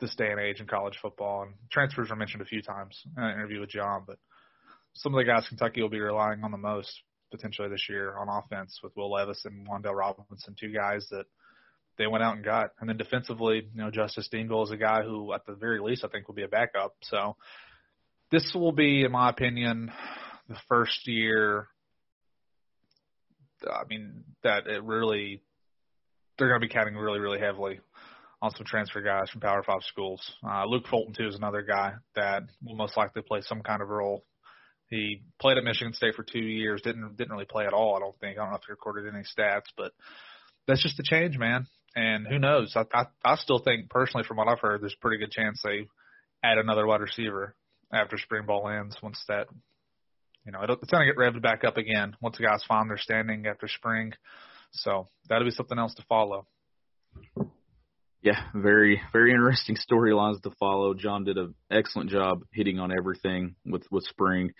this 0.00 0.14
day 0.16 0.30
and 0.30 0.40
age 0.40 0.60
in 0.60 0.66
college 0.66 0.98
football, 1.00 1.42
and 1.42 1.54
transfers 1.70 2.10
were 2.10 2.16
mentioned 2.16 2.42
a 2.42 2.46
few 2.46 2.62
times 2.62 3.00
in 3.16 3.22
an 3.22 3.34
interview 3.34 3.60
with 3.60 3.70
John. 3.70 4.04
But 4.06 4.18
some 4.94 5.14
of 5.14 5.18
the 5.18 5.30
guys 5.30 5.46
Kentucky 5.48 5.82
will 5.82 5.88
be 5.88 6.00
relying 6.00 6.42
on 6.42 6.50
the 6.50 6.58
most 6.58 6.90
potentially 7.30 7.68
this 7.68 7.86
year 7.88 8.16
on 8.16 8.28
offense 8.28 8.80
with 8.82 8.96
Will 8.96 9.12
Levis 9.12 9.44
and 9.44 9.68
Wan'Dale 9.68 9.96
Robinson, 9.96 10.56
two 10.58 10.72
guys 10.72 11.06
that 11.10 11.26
they 11.96 12.06
went 12.06 12.24
out 12.24 12.34
and 12.34 12.44
got. 12.44 12.70
And 12.80 12.88
then 12.88 12.96
defensively, 12.96 13.68
you 13.72 13.82
know, 13.82 13.90
Justice 13.90 14.28
Dingle 14.28 14.64
is 14.64 14.70
a 14.70 14.76
guy 14.76 15.02
who, 15.02 15.32
at 15.32 15.46
the 15.46 15.54
very 15.54 15.80
least, 15.80 16.04
I 16.04 16.08
think 16.08 16.26
will 16.26 16.34
be 16.34 16.42
a 16.42 16.48
backup. 16.48 16.94
So 17.02 17.36
this 18.30 18.52
will 18.54 18.72
be, 18.72 19.04
in 19.04 19.12
my 19.12 19.30
opinion, 19.30 19.92
the 20.48 20.56
first 20.68 21.06
year. 21.06 21.68
I 23.64 23.82
mean, 23.88 24.24
that 24.42 24.66
it 24.66 24.82
really 24.82 25.42
they're 26.38 26.48
going 26.48 26.60
to 26.60 26.66
be 26.66 26.72
counting 26.72 26.96
really, 26.96 27.20
really 27.20 27.38
heavily 27.38 27.80
on 28.42 28.50
some 28.52 28.64
transfer 28.66 29.02
guys 29.02 29.30
from 29.30 29.40
Power 29.40 29.62
Five 29.62 29.82
schools. 29.82 30.20
Uh, 30.46 30.64
Luke 30.66 30.86
Fulton 30.88 31.14
too 31.14 31.28
is 31.28 31.36
another 31.36 31.62
guy 31.62 31.94
that 32.16 32.42
will 32.64 32.76
most 32.76 32.96
likely 32.96 33.22
play 33.22 33.40
some 33.42 33.62
kind 33.62 33.82
of 33.82 33.88
role. 33.88 34.24
He 34.88 35.22
played 35.40 35.58
at 35.58 35.64
Michigan 35.64 35.92
State 35.92 36.14
for 36.14 36.24
two 36.24 36.40
years. 36.40 36.82
Didn't 36.82 37.16
didn't 37.16 37.32
really 37.32 37.44
play 37.44 37.66
at 37.66 37.72
all. 37.72 37.96
I 37.96 38.00
don't 38.00 38.18
think. 38.18 38.38
I 38.38 38.42
don't 38.42 38.50
know 38.50 38.56
if 38.56 38.64
he 38.66 38.72
recorded 38.72 39.12
any 39.12 39.24
stats, 39.24 39.68
but 39.76 39.92
that's 40.66 40.82
just 40.82 40.98
a 40.98 41.04
change, 41.04 41.38
man. 41.38 41.66
And 41.94 42.26
who 42.26 42.38
knows? 42.38 42.74
I 42.76 42.84
I, 42.92 43.06
I 43.24 43.36
still 43.36 43.60
think 43.60 43.90
personally, 43.90 44.26
from 44.26 44.38
what 44.38 44.48
I've 44.48 44.60
heard, 44.60 44.82
there's 44.82 44.96
a 44.96 45.00
pretty 45.00 45.18
good 45.18 45.32
chance 45.32 45.60
they 45.62 45.86
add 46.42 46.58
another 46.58 46.86
wide 46.86 47.00
receiver 47.00 47.54
after 47.92 48.18
spring 48.18 48.46
ball 48.46 48.68
ends. 48.68 48.96
Once 49.02 49.22
that, 49.28 49.46
you 50.44 50.52
know, 50.52 50.60
it's 50.62 50.90
going 50.90 51.06
to 51.06 51.12
get 51.12 51.18
revved 51.18 51.42
back 51.42 51.64
up 51.64 51.76
again 51.76 52.16
once 52.20 52.38
the 52.38 52.44
guys 52.44 52.64
find 52.66 52.88
their 52.88 52.98
standing 52.98 53.46
after 53.46 53.68
spring. 53.68 54.12
So 54.72 55.08
that'll 55.28 55.44
be 55.44 55.50
something 55.50 55.78
else 55.78 55.94
to 55.94 56.04
follow. 56.08 56.46
Yeah, 58.22 58.40
very 58.54 59.00
very 59.12 59.32
interesting 59.32 59.76
storylines 59.90 60.42
to 60.42 60.50
follow. 60.58 60.94
John 60.94 61.24
did 61.24 61.38
an 61.38 61.54
excellent 61.70 62.10
job 62.10 62.42
hitting 62.52 62.78
on 62.78 62.92
everything 62.92 63.56
with 63.64 63.84
with 63.90 64.04
spring. 64.04 64.52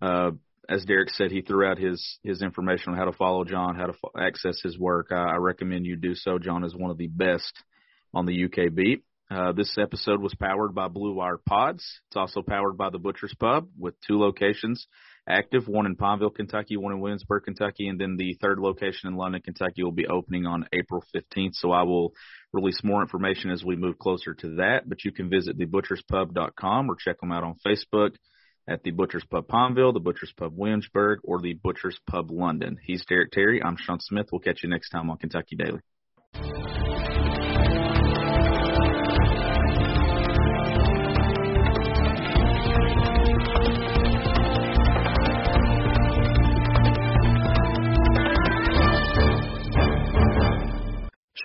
Uh, 0.00 0.32
as 0.68 0.84
Derek 0.84 1.10
said, 1.10 1.30
he 1.30 1.40
threw 1.40 1.66
out 1.66 1.78
his 1.78 2.18
his 2.22 2.42
information 2.42 2.92
on 2.92 2.98
how 2.98 3.06
to 3.06 3.12
follow 3.12 3.44
John, 3.44 3.76
how 3.76 3.86
to 3.86 3.94
fo- 3.94 4.12
access 4.18 4.60
his 4.62 4.78
work. 4.78 5.08
I, 5.10 5.32
I 5.32 5.36
recommend 5.36 5.86
you 5.86 5.96
do 5.96 6.14
so. 6.14 6.38
John 6.38 6.64
is 6.64 6.74
one 6.74 6.90
of 6.90 6.98
the 6.98 7.06
best 7.06 7.52
on 8.12 8.26
the 8.26 8.44
UK 8.44 8.74
beat. 8.74 9.04
Uh, 9.30 9.52
this 9.52 9.76
episode 9.78 10.20
was 10.20 10.34
powered 10.34 10.74
by 10.74 10.88
Blue 10.88 11.14
Wire 11.14 11.38
Pods. 11.38 11.84
It's 12.08 12.16
also 12.16 12.42
powered 12.42 12.78
by 12.78 12.90
the 12.90 12.98
Butcher's 12.98 13.34
Pub 13.38 13.68
with 13.78 13.94
two 14.06 14.18
locations 14.18 14.86
active, 15.28 15.68
one 15.68 15.86
in 15.86 15.96
Pineville, 15.96 16.30
Kentucky, 16.30 16.76
one 16.76 16.92
in 16.92 17.00
Williamsburg, 17.00 17.44
Kentucky, 17.44 17.88
and 17.88 18.00
then 18.00 18.16
the 18.16 18.36
third 18.40 18.58
location 18.58 19.08
in 19.08 19.16
London, 19.16 19.42
Kentucky 19.42 19.82
will 19.82 19.92
be 19.92 20.06
opening 20.06 20.46
on 20.46 20.66
April 20.72 21.04
15th. 21.14 21.54
So 21.54 21.70
I 21.70 21.82
will 21.82 22.12
release 22.52 22.80
more 22.82 23.02
information 23.02 23.50
as 23.50 23.64
we 23.64 23.76
move 23.76 23.98
closer 23.98 24.34
to 24.34 24.56
that, 24.56 24.88
but 24.88 25.04
you 25.04 25.12
can 25.12 25.28
visit 25.28 25.58
thebutcherspub.com 25.58 26.90
or 26.90 26.96
check 26.96 27.20
them 27.20 27.32
out 27.32 27.44
on 27.44 27.56
Facebook 27.66 28.14
at 28.68 28.82
the 28.82 28.90
Butcher's 28.90 29.24
Pub 29.24 29.48
Pineville, 29.48 29.92
the 29.92 30.00
Butcher's 30.00 30.32
Pub 30.36 30.52
Williamsburg, 30.54 31.20
or 31.24 31.40
the 31.40 31.54
Butcher's 31.54 31.98
Pub 32.08 32.30
London. 32.30 32.76
He's 32.82 33.04
Derek 33.06 33.30
Terry. 33.32 33.62
I'm 33.62 33.76
Sean 33.76 33.98
Smith. 34.00 34.26
We'll 34.30 34.40
catch 34.40 34.62
you 34.62 34.68
next 34.68 34.90
time 34.90 35.10
on 35.10 35.16
Kentucky 35.16 35.56
Daily. 35.56 36.97